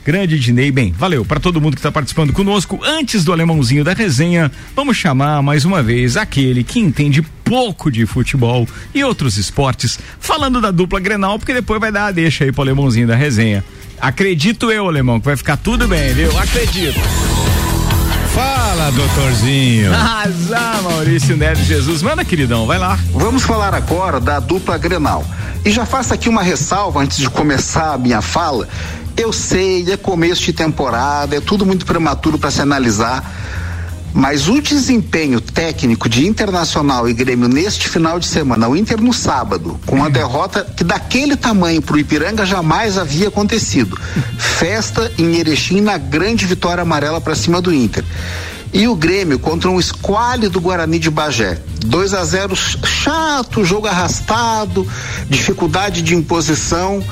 [0.05, 2.78] Grande Dinei, bem, valeu para todo mundo que está participando conosco.
[2.84, 8.05] Antes do alemãozinho da resenha, vamos chamar mais uma vez aquele que entende pouco de
[8.05, 12.52] futebol e outros esportes, falando da dupla Grenal, porque depois vai dar a deixa aí
[12.52, 13.64] pro alemãozinho da resenha.
[13.98, 16.36] Acredito eu, alemão, que vai ficar tudo bem, viu?
[16.38, 17.00] Acredito.
[18.34, 19.94] Fala, doutorzinho.
[19.94, 22.02] Arrasar, Maurício Neves Jesus.
[22.02, 22.98] Manda, queridão, vai lá.
[23.12, 25.24] Vamos falar agora da dupla Grenal.
[25.64, 28.68] E já faço aqui uma ressalva antes de começar a minha fala.
[29.16, 33.32] Eu sei, é começo de temporada, é tudo muito prematuro para se analisar.
[34.12, 39.12] Mas o desempenho técnico de Internacional e Grêmio neste final de semana, o Inter no
[39.12, 43.98] sábado, com uma derrota que daquele tamanho para o Ipiranga jamais havia acontecido.
[44.38, 48.04] Festa em Erechim na grande vitória amarela para cima do Inter.
[48.72, 51.58] E o Grêmio contra um esquálido Guarani de Bagé.
[51.84, 54.86] 2 a 0 chato, jogo arrastado,
[55.28, 57.02] dificuldade de imposição.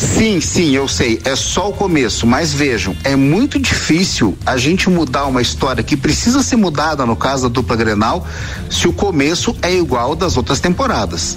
[0.00, 4.88] Sim, sim, eu sei, é só o começo, mas vejam, é muito difícil a gente
[4.88, 8.26] mudar uma história que precisa ser mudada no caso da dupla Grenal,
[8.70, 11.36] se o começo é igual das outras temporadas.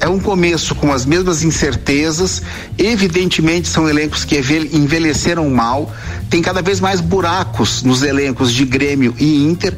[0.00, 2.40] É um começo com as mesmas incertezas,
[2.78, 5.92] evidentemente são elencos que envel- envelheceram mal,
[6.30, 9.76] tem cada vez mais buracos nos elencos de Grêmio e Inter,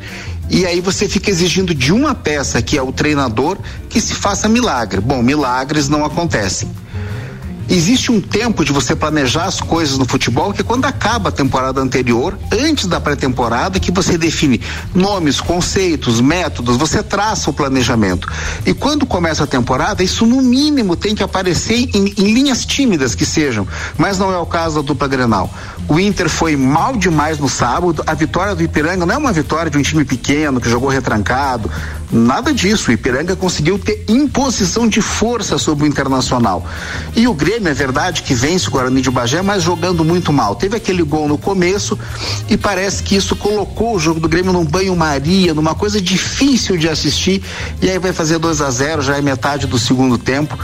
[0.51, 3.57] e aí você fica exigindo de uma peça, que é o treinador,
[3.89, 5.01] que se faça milagre.
[5.01, 6.69] Bom, milagres não acontecem.
[7.71, 11.33] Existe um tempo de você planejar as coisas no futebol que é quando acaba a
[11.33, 14.61] temporada anterior, antes da pré-temporada, que você define
[14.93, 18.29] nomes, conceitos, métodos, você traça o planejamento.
[18.67, 23.15] E quando começa a temporada, isso no mínimo tem que aparecer em, em linhas tímidas
[23.15, 25.49] que sejam, mas não é o caso da dupla Grenal.
[25.87, 29.71] O Inter foi mal demais no sábado, a vitória do Ipiranga não é uma vitória
[29.71, 31.71] de um time pequeno que jogou retrancado,
[32.11, 32.91] nada disso.
[32.91, 36.67] O Ipiranga conseguiu ter imposição de força sobre o Internacional.
[37.15, 40.55] E o Grêmio, é verdade que vence o Guarani de Bagé, mas jogando muito mal.
[40.55, 41.99] Teve aquele gol no começo
[42.49, 46.89] e parece que isso colocou o jogo do Grêmio num banho-maria, numa coisa difícil de
[46.89, 47.43] assistir.
[47.81, 50.59] E aí vai fazer 2 a 0 já é metade do segundo tempo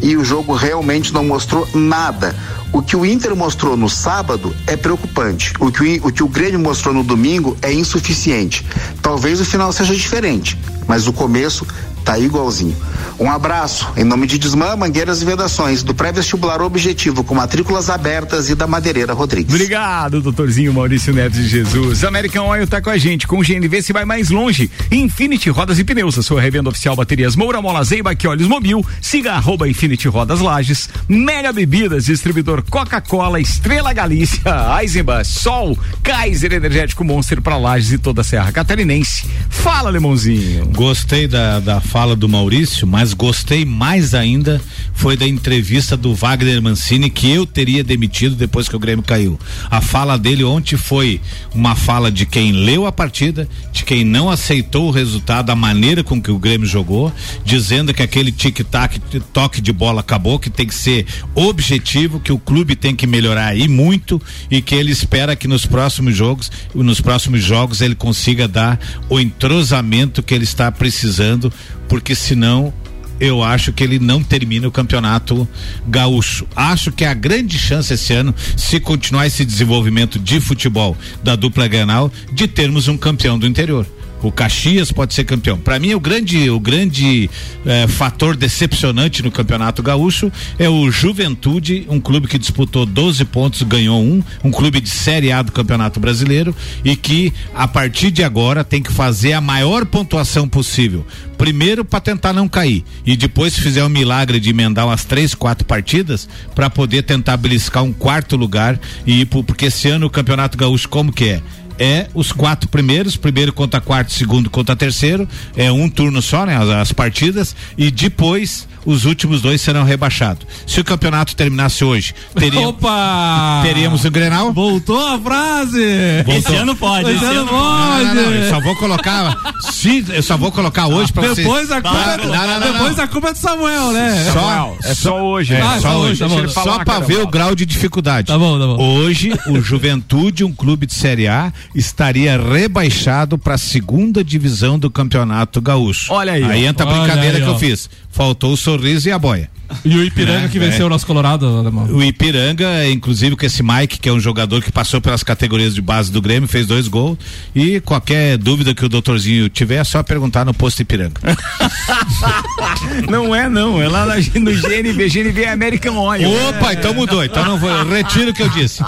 [0.00, 2.34] e o jogo realmente não mostrou nada.
[2.72, 5.52] O que o Inter mostrou no sábado é preocupante.
[5.58, 8.64] O que o, o que o Grêmio mostrou no domingo é insuficiente.
[9.02, 11.66] Talvez o final seja diferente, mas o começo
[12.08, 12.74] tá igualzinho.
[13.20, 18.48] Um abraço em nome de Desmã, Mangueiras e Vedações, do pré-vestibular Objetivo, com matrículas abertas
[18.48, 19.52] e da Madeireira Rodrigues.
[19.52, 22.04] Obrigado, doutorzinho Maurício Neto de Jesus.
[22.04, 23.26] American Oil tá com a gente.
[23.26, 24.70] Com o GNV se vai mais longe.
[24.90, 28.82] Infinity Rodas e Pneus, a sua revenda oficial baterias Moura, Mola Zeiba, que olhos mobil.
[29.02, 30.88] Siga arroba Infinity Rodas Lages.
[31.08, 34.40] Mega Bebidas, distribuidor Coca-Cola, Estrela Galícia,
[34.80, 39.26] Eisenbahn, Sol, Kaiser Energético Monster para Lages e toda a Serra Catarinense.
[39.50, 40.66] Fala, Lemãozinho.
[40.68, 44.60] Gostei da, da fala do Maurício, mas gostei mais ainda
[44.94, 49.38] foi da entrevista do Wagner Mancini que eu teria demitido depois que o Grêmio caiu.
[49.68, 51.20] A fala dele ontem foi
[51.52, 56.04] uma fala de quem leu a partida, de quem não aceitou o resultado, a maneira
[56.04, 57.12] com que o Grêmio jogou,
[57.44, 59.00] dizendo que aquele tic-tac,
[59.32, 63.56] toque de bola acabou, que tem que ser objetivo, que o clube tem que melhorar
[63.56, 68.46] e muito e que ele espera que nos próximos jogos, nos próximos jogos ele consiga
[68.46, 68.78] dar
[69.08, 71.52] o entrosamento que ele está precisando,
[71.88, 72.72] porque senão
[73.20, 75.48] eu acho que ele não termina o campeonato
[75.88, 76.46] gaúcho.
[76.54, 81.66] Acho que a grande chance esse ano, se continuar esse desenvolvimento de futebol da dupla
[81.66, 83.86] Granal, de termos um campeão do interior.
[84.22, 85.58] O Caxias pode ser campeão.
[85.58, 87.30] Para mim, o grande, o grande
[87.64, 93.62] eh, fator decepcionante no Campeonato Gaúcho é o Juventude, um clube que disputou 12 pontos,
[93.62, 96.54] ganhou um, um clube de Série A do Campeonato Brasileiro
[96.84, 101.06] e que a partir de agora tem que fazer a maior pontuação possível.
[101.36, 105.34] Primeiro para tentar não cair e depois se fizer o milagre de emendar umas três,
[105.34, 110.06] quatro partidas para poder tentar beliscar um quarto lugar e ir pro, porque esse ano
[110.06, 111.42] o Campeonato Gaúcho como que é?
[111.78, 116.56] É os quatro primeiros, primeiro contra quarto, segundo contra terceiro, é um turno só, né?
[116.56, 120.46] As, as partidas, e depois os últimos dois serão rebaixados.
[120.66, 123.60] Se o campeonato terminasse hoje, teríamos, Opa!
[123.62, 124.52] teríamos o Grenal?
[124.52, 126.22] Voltou a frase!
[126.24, 126.34] Voltou.
[126.34, 127.10] Esse ano pode.
[127.10, 128.04] Esse ano Não, pode!
[128.04, 129.36] não, não, eu só vou colocar,
[129.70, 131.46] se, eu só vou colocar hoje para vocês.
[131.46, 133.04] Depois a culpa, Não, não, não, depois não.
[133.04, 134.30] a culpa é do Samuel, né?
[134.32, 135.54] Só, É só hoje.
[135.54, 136.48] É, Ah, só, só hoje, tá bom.
[136.48, 137.06] Falar, só para caramba.
[137.06, 138.28] ver o grau de dificuldade.
[138.28, 138.82] Tá bom, tá bom.
[138.82, 144.90] Hoje, o Juventude, um clube de Série A, estaria rebaixado para a segunda divisão do
[144.90, 146.12] Campeonato Gaúcho.
[146.12, 146.48] Olha aí, ó.
[146.48, 147.52] Aí entra a brincadeira aí, que ó.
[147.52, 147.90] eu fiz.
[148.10, 149.50] Faltou o sorriso e a boia.
[149.84, 150.86] E o Ipiranga É, que venceu é.
[150.86, 151.84] o nosso Colorado, alemão.
[151.86, 155.80] O Ipiranga, inclusive com esse Mike, que é um jogador que passou pelas categorias de
[155.82, 157.18] base do Grêmio, fez dois gols.
[157.54, 161.20] E qualquer dúvida que o doutorzinho tiver, é só perguntar no posto Ipiranga.
[163.08, 163.80] Não é, não.
[163.80, 165.08] É lá na- no GNV.
[165.08, 166.30] GNV é American Oil.
[166.48, 167.24] Opa, então mudou.
[167.24, 167.68] Então não vou.
[167.70, 168.82] eu Retiro o que eu disse.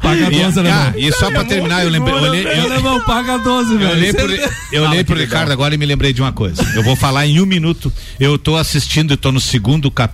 [0.00, 0.72] Paga 12, E, alemão.
[0.72, 2.14] ah, e só pra terminar, eu lembrei.
[2.14, 3.90] Eu olhei, eu, alemão, paga 12, eu velho.
[3.92, 4.30] olhei pro,
[4.72, 6.62] eu olhei pro Ricardo agora e me lembrei de uma coisa.
[6.74, 7.92] Eu vou falar em um minuto.
[8.18, 10.09] Eu tô assistindo e tô no segundo capítulo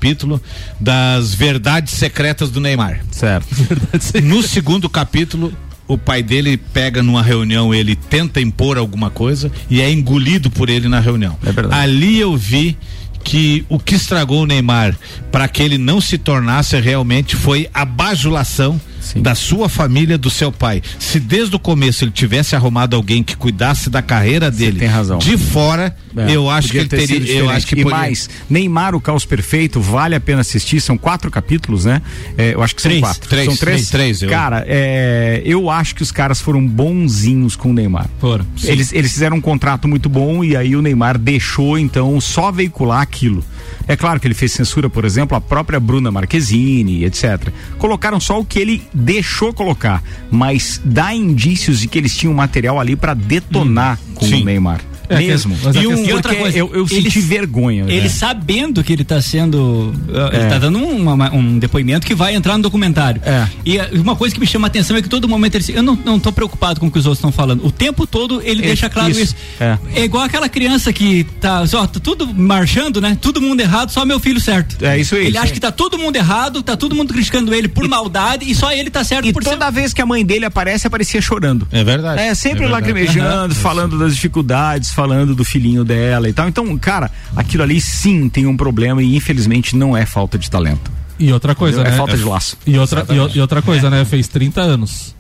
[0.81, 3.01] das verdades secretas do Neymar.
[3.11, 3.47] Certo.
[4.23, 5.53] No segundo capítulo,
[5.89, 10.69] o pai dele pega numa reunião, ele tenta impor alguma coisa e é engolido por
[10.69, 11.37] ele na reunião.
[11.45, 11.81] É verdade.
[11.81, 12.77] Ali eu vi
[13.23, 14.97] que o que estragou o Neymar
[15.33, 18.81] para que ele não se tornasse realmente foi a bajulação
[19.17, 20.83] da sua família, do seu pai.
[20.99, 25.19] Se desde o começo ele tivesse arrumado alguém que cuidasse da carreira dele tem razão.
[25.19, 28.29] de fora, É, eu acho que ele ter teria, eu acho que e poderia- mais,
[28.49, 32.01] Neymar, o caos perfeito, vale a pena assistir, são quatro capítulos, né?
[32.39, 33.29] É, eu acho que são Três, quatro.
[33.29, 33.91] três, são três?
[33.91, 38.09] três, Cara, é, eu acho que os caras foram bonzinhos com o Neymar.
[38.19, 38.47] Foram.
[38.65, 43.01] Eles, eles fizeram um contrato muito bom e aí o Neymar deixou, então, só veicular
[43.01, 43.45] aquilo.
[43.89, 47.51] É claro que ele fez censura, por exemplo, a própria Bruna Marquezine, etc.
[47.79, 52.81] Colocaram só o que ele deixou colocar, mas dá indícios de que eles tinham material
[52.81, 54.43] ali pra detonar com Sim.
[54.43, 54.81] o Neymar.
[55.09, 55.55] É, Mesmo.
[55.55, 57.85] E, um, questão- outra coisa, eu, eu senti vergonha.
[57.89, 58.09] Ele né?
[58.09, 59.95] sabendo que ele está sendo.
[60.09, 60.45] uh, Ele É.
[60.45, 63.21] está dando uma- uma- um depoimento que vai entrar no documentário.
[63.25, 63.47] É.
[63.65, 65.73] E uh, uma coisa que me chama a atenção é que todo momento ele se-
[65.73, 67.65] Eu não, não tô preocupado com o que os outros estão falando.
[67.67, 69.21] O tempo todo ele É, deixa claro isso.
[69.23, 69.37] isso.
[69.61, 69.79] É.
[69.95, 73.17] É igual aquela criança que tá, só, tá tudo marchando, né?
[73.21, 74.85] Todo mundo errado, só meu filho certo.
[74.85, 75.23] É isso aí.
[75.23, 78.51] Ele Isso acha que tá todo mundo errado, tá todo mundo criticando ele por maldade
[78.51, 81.21] e só ele tá certo E por toda vez que a mãe dele aparece, aparecia
[81.21, 81.67] chorando.
[81.71, 82.21] É verdade.
[82.21, 82.83] É, sempre É verdade.
[82.87, 86.49] lacrimejando, falando das dificuldades, falando do filhinho dela e tal.
[86.49, 90.91] Então, cara, aquilo ali sim tem um problema e infelizmente não é falta de talento.
[91.19, 91.97] E outra coisa, É né?
[91.97, 92.57] falta de laço.
[92.67, 94.05] E outra, e, e outra coisa, né?
[94.07, 95.15] Fez 30 anos.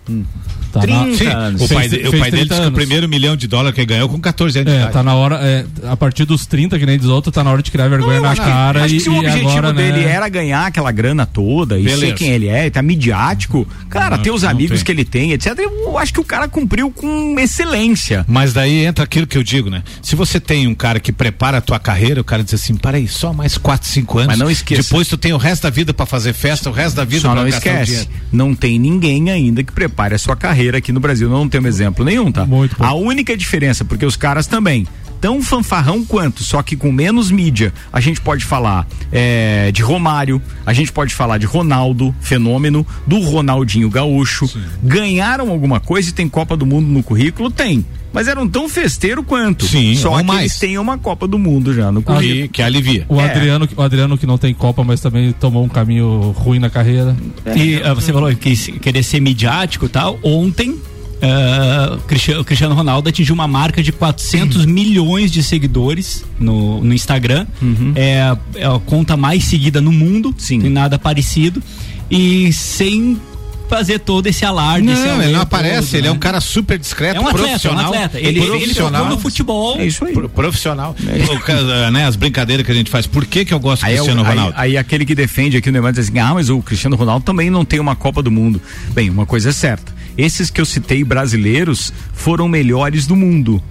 [0.72, 1.62] Tá 30 Sim, anos.
[1.62, 3.80] o pai, Fez- o pai dele 30 disse que o primeiro milhão de dólar que
[3.80, 4.92] ele ganhou com 14 anos de É, idade.
[4.92, 7.62] tá na hora, é, a partir dos 30, que nem diz outro, tá na hora
[7.62, 10.04] de criar vergonha na acho que- cara acho e, que se o objetivo agora, dele
[10.04, 14.22] né, era ganhar aquela grana toda e ser quem ele é, tá midiático, cara, Não,
[14.22, 14.84] ter os não amigos tem.
[14.84, 15.59] que ele tem, etc.
[15.59, 18.24] Eu acho que o cara cumpriu com excelência.
[18.28, 19.82] Mas daí entra aquilo que eu digo, né?
[20.02, 23.09] Se você tem um cara que prepara a tua carreira, o cara diz assim, peraí,
[23.09, 24.28] só mais 4, 5 anos.
[24.28, 24.82] Mas não esqueça.
[24.82, 27.32] Depois tu tem o resto da vida pra fazer festa, o resto da vida Só
[27.32, 28.11] pra não esquece, dinheiro.
[28.32, 31.28] não tem ninguém ainda que prepare a sua carreira aqui no Brasil.
[31.30, 32.44] Não temos exemplo nenhum, tá?
[32.44, 32.84] Muito pouco.
[32.84, 34.86] a única diferença, porque os caras também,
[35.22, 37.72] tão fanfarrão quanto, só que com menos mídia.
[37.90, 43.18] A gente pode falar é, de Romário, a gente pode falar de Ronaldo, fenômeno, do
[43.20, 44.47] Ronaldinho Gaúcho.
[44.82, 47.51] Ganharam alguma coisa e tem Copa do Mundo no currículo?
[47.51, 47.84] Tem.
[48.17, 49.67] Mas eram tão festeiro quanto.
[49.67, 50.41] Sim, só ou que mais.
[50.41, 52.41] eles têm uma Copa do Mundo já no currículo.
[52.43, 53.05] Que, que alivia.
[53.11, 53.31] O, É.
[53.31, 57.14] Adriano, o Adriano que não tem Copa, mas também tomou um caminho ruim na carreira.
[57.55, 60.19] E ah, você falou que querer ser midiático e tal.
[60.23, 60.77] Ontem,
[61.21, 66.95] ah, Cristiano, o Cristiano Ronaldo atingiu uma marca de 400 milhões de seguidores no, no
[66.95, 67.47] Instagram.
[67.95, 70.35] É, a- é a conta mais seguida no mundo.
[70.39, 70.61] Sim.
[70.61, 71.62] Tem nada parecido.
[72.11, 73.21] E sem
[73.69, 74.87] fazer todo esse alarde.
[74.89, 76.17] esse Não, ele aumento não aparece, todo, ele é né?
[76.17, 77.83] um cara super discreto, É um atleta, profissional.
[77.83, 78.19] é um atleta.
[78.21, 79.03] Ele, ele profissional.
[79.03, 79.79] focou no futebol.
[79.81, 80.12] É isso aí.
[80.12, 80.95] Pro- profissional.
[81.35, 83.07] O cara, né, as brincadeiras que a gente faz.
[83.07, 84.55] Por que que eu gosto do Aí, é o- Cristiano aí- Ronaldo?
[84.57, 87.51] Aí, aquele que defende aqui o Neymar diz assim: ah, mas o Cristiano Ronaldo também
[87.51, 88.61] não tem uma Copa do Mundo.
[88.91, 93.62] Bem, uma coisa é certa: esses que eu citei brasileiros foram melhores do mundo.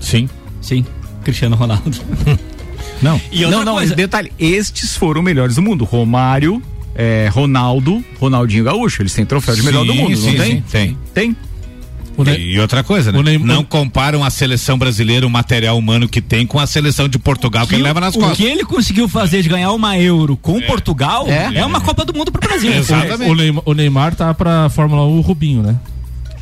[0.00, 0.28] Sim.
[0.60, 0.84] Sim,
[1.24, 1.96] Cristiano Ronaldo.
[3.02, 3.20] Não.
[3.30, 5.84] E não, não, coisa- detalhe: estes foram melhores do mundo.
[5.84, 6.62] Romário,
[6.96, 9.02] é, Ronaldo, Ronaldinho Gaúcho.
[9.02, 10.52] Eles têm troféu de melhor do mundo, sim, não tem?
[10.56, 10.96] sim, tem.
[11.14, 11.36] Tem.
[12.16, 13.18] O Ne- E outra coisa, né?
[13.18, 17.06] o Neymar- Não comparam a seleção brasileira, o material humano que tem, com a seleção
[17.10, 18.38] de Portugal que ele leva nas o costas.
[18.38, 22.32] que ele conseguiu fazer de ganhar uma euro com Portugal é, uma Copa do Mundo
[22.32, 22.72] pro Brasil.
[22.72, 23.30] Exatamente.
[23.30, 25.76] O Neymar, o Neymar tá pra Fórmula 1 o Rubinho, né?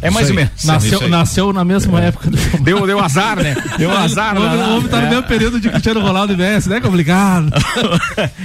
[0.05, 0.65] É mais ou menos.
[0.65, 3.57] Nasceu, nasceu na mesma época do Deu, deu azar, né?
[3.79, 4.37] Deu azar.
[4.37, 4.65] O homem, né?
[4.67, 5.11] o homem tá no É.
[5.11, 6.81] mesmo período de Cristiano Ronaldo e Messi, né?
[6.81, 7.51] Complicado.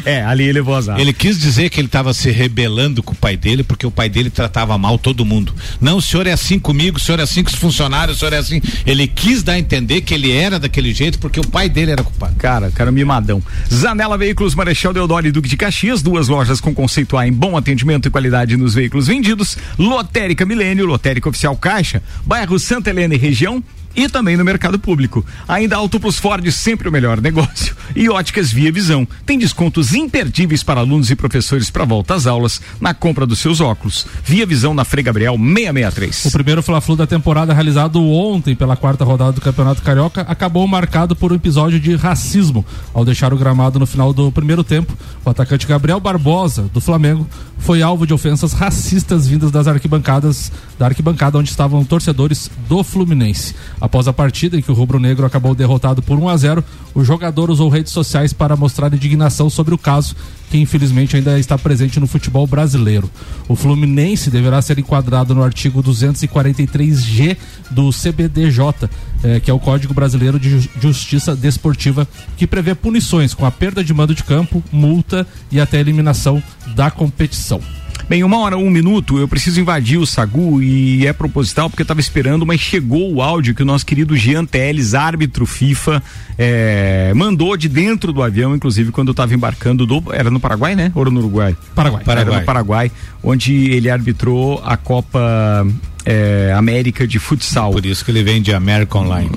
[0.05, 0.99] É, ali ele levou azar.
[0.99, 4.10] Ele quis dizer que ele estava se rebelando com o pai dele, porque o pai
[4.10, 5.53] dele tratava mal todo mundo.
[5.80, 8.34] Não, o senhor é assim comigo, o senhor é assim com os funcionários, o senhor
[8.34, 8.62] é assim.
[8.86, 12.03] Ele quis dar a entender que ele era daquele jeito porque o pai dele era
[12.03, 12.36] culpado.
[12.38, 13.41] Cara, cara mimadão.
[13.72, 17.57] Zanela Veículos Marechal Deodoro e Duque de Caxias, duas lojas com conceito A em bom
[17.57, 19.57] atendimento e qualidade nos veículos vendidos.
[19.78, 23.64] Lotérica Milênio, Lotérica Oficial Caixa, bairro Santa Helena e região.
[23.95, 25.26] E também no mercado público.
[25.47, 27.76] Ainda Auto Plus Ford, sempre o melhor negócio.
[27.95, 29.08] E óticas Via Visão.
[29.26, 33.60] Tem descontos imperdíveis para alunos e professores para volta às aulas na compra dos seus
[33.60, 34.06] óculos.
[34.24, 36.26] Via Visão na Frei Gabriel 663.
[36.26, 41.16] O primeiro Fla-Flu da temporada realizado ontem pela quarta rodada do Campeonato Carioca acabou marcado
[41.16, 42.64] por um episódio de racismo.
[42.93, 44.95] Ao deixar o gramado no final do primeiro tempo,
[45.26, 47.28] o atacante Gabriel Barbosa, do Flamengo,
[47.60, 53.53] foi alvo de ofensas racistas vindas das arquibancadas, da arquibancada onde estavam torcedores do Fluminense.
[53.80, 56.64] Após a partida em que o rubro-negro acabou derrotado por 1 a 0,
[56.95, 60.16] o jogador usou redes sociais para mostrar indignação sobre o caso,
[60.50, 63.10] que infelizmente ainda está presente no futebol brasileiro.
[63.47, 67.38] O Fluminense deverá ser enquadrado no artigo 243G
[67.72, 68.89] do CBDJ,
[69.24, 73.52] eh, que é o Código Brasileiro de Ju- Justiça Desportiva, que prevê punições com a
[73.52, 76.41] perda de mando de campo, multa e até eliminação
[76.76, 77.62] da competição.
[78.10, 81.86] Bem, uma hora, um minuto, eu preciso invadir o Sagu e é proposital porque eu
[81.86, 86.01] tava esperando, mas chegou o áudio que o nosso querido Jean Teles, árbitro FIFA,
[86.36, 90.03] eh, mandou de dentro do avião, inclusive quando eu tava embarcando do.
[90.12, 90.91] Era no Paraguai, né?
[90.95, 91.55] Ou no Uruguai?
[91.76, 92.03] Paraguai.
[92.07, 92.91] Era no Paraguai,
[93.22, 95.68] onde ele arbitrou a Copa
[96.06, 97.72] eh, América de Futsal.
[97.72, 99.30] Por isso que ele vem de American Online.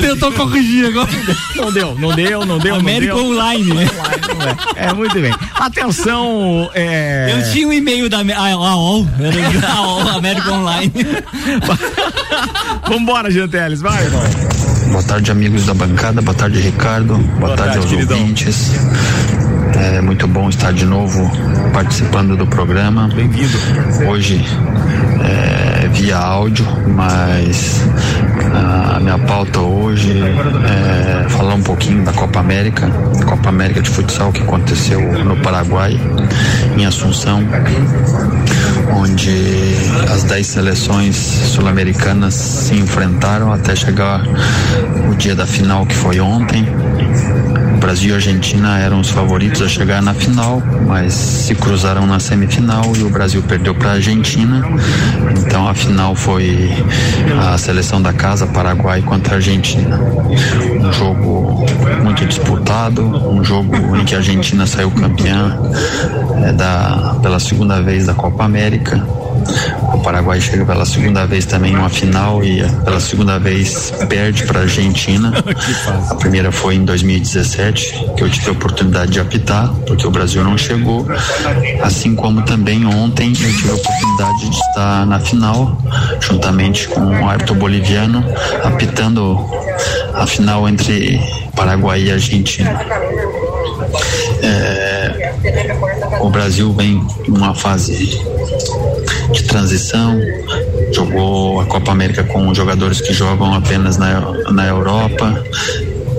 [0.00, 1.10] Tentou corrigir agora.
[1.56, 2.74] Não deu, não deu, não deu.
[2.74, 3.30] América não deu.
[3.32, 3.86] Online, né?
[4.76, 5.32] É, muito bem.
[5.54, 7.32] Atenção, é...
[7.32, 9.06] Eu tinha um e-mail da AOL,
[9.76, 10.92] AOL, América Online.
[12.88, 14.22] Vambora, Jean Teles, vai, irmão.
[14.90, 16.20] Boa tarde, amigos da bancada.
[16.20, 17.16] Boa tarde, Ricardo.
[17.16, 18.18] Boa, tarde, tarde, aos queridão.
[18.18, 18.72] ouvintes.
[19.76, 21.30] É, muito bom estar de novo
[21.72, 23.08] participando do programa.
[23.14, 23.58] Bem-vindo.
[24.08, 24.44] Hoje
[25.22, 27.82] é, via áudio, mas
[28.54, 32.88] a minha pauta hoje é falar um pouquinho da Copa América,
[33.26, 35.98] Copa América de futsal que aconteceu no Paraguai,
[36.76, 37.42] em Assunção,
[38.94, 39.74] onde
[40.12, 44.22] as 10 seleções sul-americanas se enfrentaram até chegar
[45.10, 46.66] o dia da final que foi ontem.
[47.82, 52.84] Brasil e Argentina eram os favoritos a chegar na final, mas se cruzaram na semifinal
[52.96, 54.64] e o Brasil perdeu para a Argentina.
[55.44, 56.70] Então a final foi
[57.40, 60.00] a seleção da casa Paraguai contra a Argentina.
[60.80, 61.66] Um jogo
[62.04, 65.58] muito disputado, um jogo em que a Argentina saiu campeã
[66.44, 69.04] é, da, pela segunda vez da Copa América.
[69.92, 74.44] O Paraguai chega pela segunda vez também em uma final e pela segunda vez perde
[74.44, 75.32] para a Argentina.
[76.10, 80.42] A primeira foi em 2017, que eu tive a oportunidade de apitar, porque o Brasil
[80.42, 81.06] não chegou.
[81.82, 85.78] Assim como também ontem eu tive a oportunidade de estar na final,
[86.20, 88.24] juntamente com o árbitro boliviano,
[88.64, 89.38] apitando
[90.14, 91.20] a final entre
[91.54, 92.80] Paraguai e Argentina.
[94.42, 95.32] É,
[96.20, 98.20] o Brasil vem numa fase
[99.32, 100.20] de transição,
[100.92, 105.42] jogou a Copa América com jogadores que jogam apenas na, na Europa.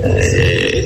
[0.04, 0.86] É,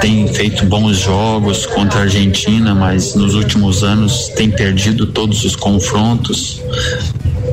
[0.00, 5.56] tem feito bons jogos contra a Argentina, mas nos últimos anos tem perdido todos os
[5.56, 6.62] confrontos.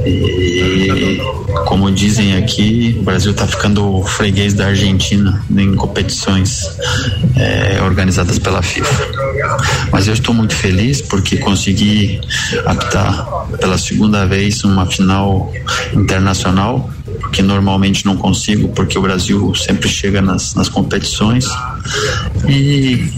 [0.05, 1.21] E
[1.65, 6.63] como dizem aqui, o Brasil está ficando freguês da Argentina em competições
[7.35, 9.07] é, organizadas pela FIFA.
[9.91, 12.19] Mas eu estou muito feliz porque consegui
[12.65, 13.25] apitar
[13.59, 15.51] pela segunda vez uma final
[15.93, 16.89] internacional
[17.33, 21.45] que normalmente não consigo porque o Brasil sempre chega nas, nas competições
[22.47, 23.11] e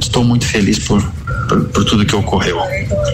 [0.00, 1.02] estou muito feliz por,
[1.46, 2.58] por, por tudo que ocorreu.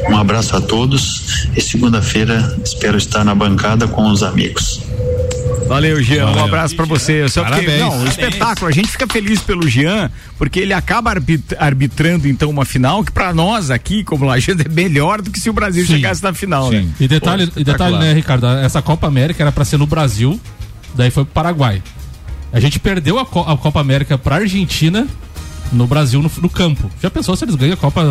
[0.09, 4.81] Um abraço a todos e segunda-feira espero estar na bancada com os amigos.
[5.67, 6.27] Valeu, Jean.
[6.27, 6.43] Valeu.
[6.43, 7.29] Um abraço pra você.
[7.29, 7.81] Só porque, Parabéns.
[7.81, 8.19] não, um Parabéns.
[8.19, 8.69] espetáculo.
[8.69, 13.11] A gente fica feliz pelo Jean, porque ele acaba arbit- arbitrando então uma final que
[13.13, 16.71] pra nós aqui, como Lajanda, é melhor do que se o Brasil chegasse na final,
[16.71, 16.87] né?
[17.01, 18.47] E detalhe, Pô, e detalhe, né, Ricardo?
[18.47, 20.41] Essa Copa América era pra ser no Brasil,
[20.95, 21.83] daí foi pro Paraguai.
[22.53, 25.07] A gente perdeu a, Co- a Copa América pra Argentina
[25.73, 26.91] no Brasil no, no campo.
[27.03, 28.03] Já pensou se eles ganham a Copa,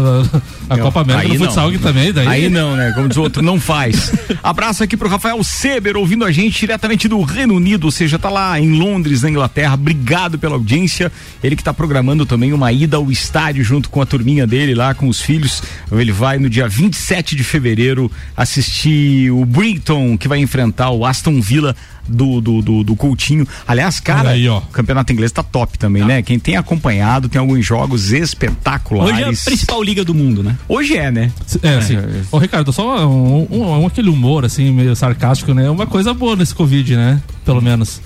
[0.70, 1.80] a Copa América no futsal não.
[1.80, 2.12] também?
[2.12, 2.28] Daí...
[2.28, 2.92] Aí não, né?
[2.94, 4.12] Como diz o outro, não faz.
[4.44, 8.30] Abraço aqui pro Rafael Seber, ouvindo a gente diretamente do Reino Unido, ou seja, tá
[8.30, 9.74] lá em Londres, na Inglaterra.
[9.74, 11.12] Obrigado pela audiência.
[11.44, 14.94] Ele que tá programando também uma ida ao estádio junto com a turminha dele lá,
[14.94, 15.64] com os filhos.
[15.92, 21.42] Ele vai no dia 27 de fevereiro assistir o Brighton, que vai enfrentar o Aston
[21.42, 21.76] Villa
[22.08, 23.48] do, do, do, do Coutinho.
[23.68, 24.58] Aliás, cara, aí, ó.
[24.60, 26.22] o campeonato inglês tá top também, né?
[26.22, 29.14] Quem tem acompanhado, tem alguns jogos espetaculares.
[29.14, 30.56] Hoje é a principal liga do mundo, né?
[30.68, 31.32] Hoje é, né?
[31.64, 31.98] É, sim.
[32.32, 35.70] Ô, Ricardo, só um, um- um- aquele humor, assim, meio sarcástico, né?
[35.70, 37.22] Uma coisa boa nesse Covid, né?
[37.44, 38.02] Pelo menos.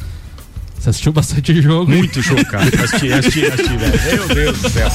[0.80, 1.92] Você assistiu bastante jogo.
[1.92, 2.64] Muito jogo, cara.
[2.84, 4.00] Assisti, assisti, assisti, velho.
[4.28, 4.90] Meu Deus do céu.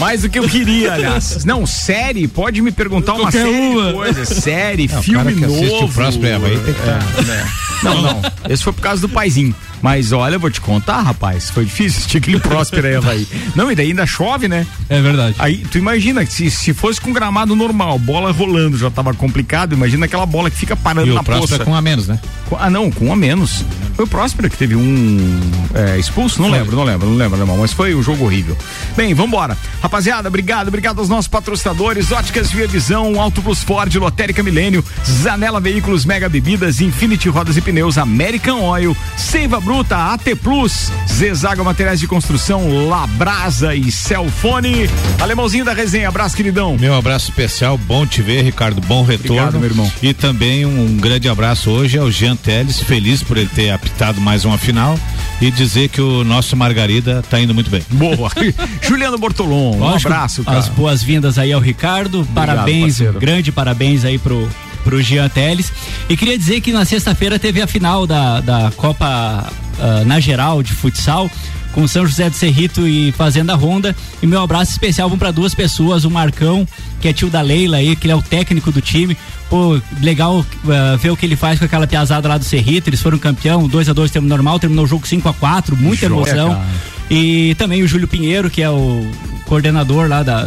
[0.00, 1.44] Mais do que eu queria, aliás.
[1.44, 3.86] Não, série, pode me perguntar uma série uma.
[3.88, 4.28] de coisas.
[4.28, 5.84] Série, Não, o filme cara que assiste novo.
[5.86, 7.48] o próximo é Havaí tem que tá- É, né?
[7.82, 8.22] Não, não.
[8.48, 9.54] Esse foi por causa do paizinho.
[9.84, 11.50] Mas olha, eu vou te contar, rapaz.
[11.50, 13.28] Foi difícil assistir aquele próspero aí, Havaí.
[13.54, 14.66] Não, e daí ainda chove, né?
[14.88, 15.36] É verdade.
[15.38, 20.06] Aí, tu imagina, se, se fosse com gramado normal, bola rolando já tava complicado, imagina
[20.06, 21.62] aquela bola que fica parando E o na próximo poça.
[21.62, 22.18] é com um a menos, né?
[22.58, 23.62] Ah, não, com um a menos.
[23.94, 25.40] Foi o Próspera que teve um
[25.74, 26.40] é, expulso?
[26.40, 28.56] Não lembro, não lembro, não lembro, não, mas foi um jogo horrível.
[28.96, 29.56] Bem, vambora.
[29.82, 35.60] Rapaziada, obrigado, obrigado aos nossos patrocinadores, Óticas Via Visão, Auto Plus Ford, Lotérica Milênio, Zanela
[35.60, 41.98] Veículos, Mega Bebidas, Infinity Rodas e Pneus, American Oil, Seiva Bruta, AT Plus, Zezaga Materiais
[41.98, 44.88] de Construção, Labrasa e Celfone.
[45.20, 46.76] Alemãozinho da resenha, abraço, queridão.
[46.78, 49.32] Meu abraço especial, bom te ver, Ricardo, bom retorno.
[49.34, 49.92] Obrigado, meu irmão.
[50.00, 54.44] E também um grande abraço hoje ao Jean Teles, feliz por ele ter apitado mais
[54.44, 54.96] uma final
[55.40, 57.82] e dizer que o nosso Margarida tá indo muito bem.
[57.90, 58.30] Boa.
[58.80, 60.58] Juliano Bortolom, um abraço, cara.
[60.58, 62.24] As boas-vindas aí ao Ricardo.
[62.32, 63.18] parabéns, parceiro.
[63.18, 64.48] grande parabéns aí pro,
[64.84, 65.72] pro Jean Teles.
[66.08, 70.62] E queria dizer que na sexta-feira teve a final da, da Copa ah, na geral
[70.62, 71.30] de futsal.
[71.72, 73.96] Com São José do Cerrito e Fazenda Honda.
[74.22, 76.66] E meu abraço especial vão para duas pessoas: o Marcão,
[77.00, 79.16] que é tio da Leila aí, que ele é o técnico do time.
[79.50, 82.88] Pô, legal ah, ver o que ele faz com aquela piazada lá do Cerrito.
[82.88, 86.06] Eles foram campeão, 2 a 2 terminou normal, terminou o jogo 5 a 4 muita
[86.06, 86.50] emoção.
[86.50, 86.66] cara.
[87.10, 89.10] E também o Júlio Pinheiro, que é o
[89.46, 90.46] coordenador lá da, da,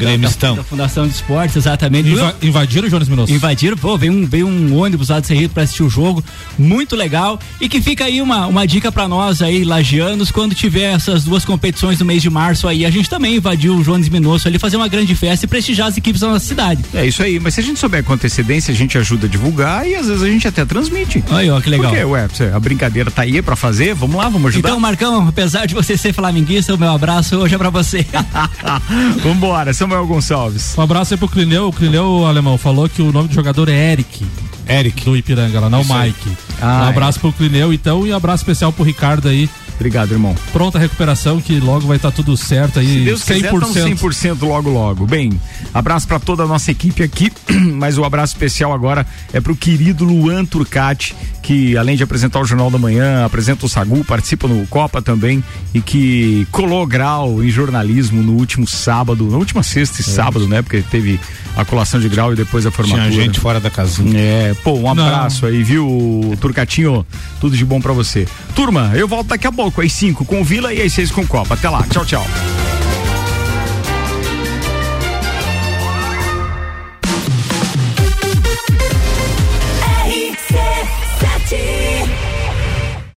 [0.56, 2.10] da Fundação de Esportes, exatamente.
[2.10, 3.32] Inva- invadiram o Jones Minosso?
[3.34, 6.24] Invadiram, pô, veio um, veio um ônibus lá de Cerrito pra assistir o jogo,
[6.58, 7.40] muito legal.
[7.62, 11.46] E que fica aí uma, uma dica pra nós aí, lagianos, quando tiver essas duas
[11.46, 14.78] competições no mês de março aí, a gente também invadiu o Jones Minosso ali, fazer
[14.78, 16.84] uma grande festa e prestigiar as equipes da nossa cidade.
[16.94, 19.88] É isso aí, mas se a gente souber com antecedência, a gente ajuda a divulgar
[19.88, 21.24] e às vezes a gente até transmite.
[21.30, 21.92] Aí, ó, que legal.
[21.92, 24.70] Porque, ué, a brincadeira tá aí pra fazer, vamos lá, vamos ajudar.
[24.70, 28.06] Então, Marcão, apesar de você ser flamenguista, o meu abraço hoje é pra você.
[29.24, 30.78] Vambora, Samuel Gonçalves.
[30.78, 31.68] Um abraço aí pro Clineu.
[31.68, 34.26] O Clineu, alemão, falou que o nome do jogador é Eric.
[34.68, 35.06] Eric.
[35.06, 35.94] Do Ipiranga, lá, não Isso.
[35.94, 36.38] Mike.
[36.62, 39.50] Ah, um abraço pro Clineu, então, e um abraço especial pro Ricardo aí.
[39.78, 40.36] Obrigado, irmão.
[40.52, 42.88] Pronta recuperação, que logo vai estar tudo certo aí.
[42.88, 43.68] Se Deus quiser, 100%.
[43.68, 45.06] estamos 100% logo, logo.
[45.06, 45.40] Bem,
[45.74, 47.32] abraço para toda a nossa equipe aqui,
[47.74, 52.46] mas o abraço especial agora é pro querido Luan Turcati, que além de apresentar o
[52.46, 57.50] Jornal da Manhã, apresenta o Sagu, participa no Copa também e que colou grau em
[57.50, 60.62] jornalismo no último sábado, na última sexta e sábado, né?
[60.62, 61.20] Porque teve
[61.56, 63.10] a colação de grau e depois a formatura.
[63.10, 64.18] Tinha gente fora da casinha.
[64.20, 67.06] É, pô, um abraço aí, viu, Turcatinho?
[67.40, 68.28] Tudo de bom pra você.
[68.56, 71.54] Turma, eu volto daqui a pouco, às 5 com Vila e às 6 com Copa.
[71.54, 72.77] Até lá, tchau, tchau.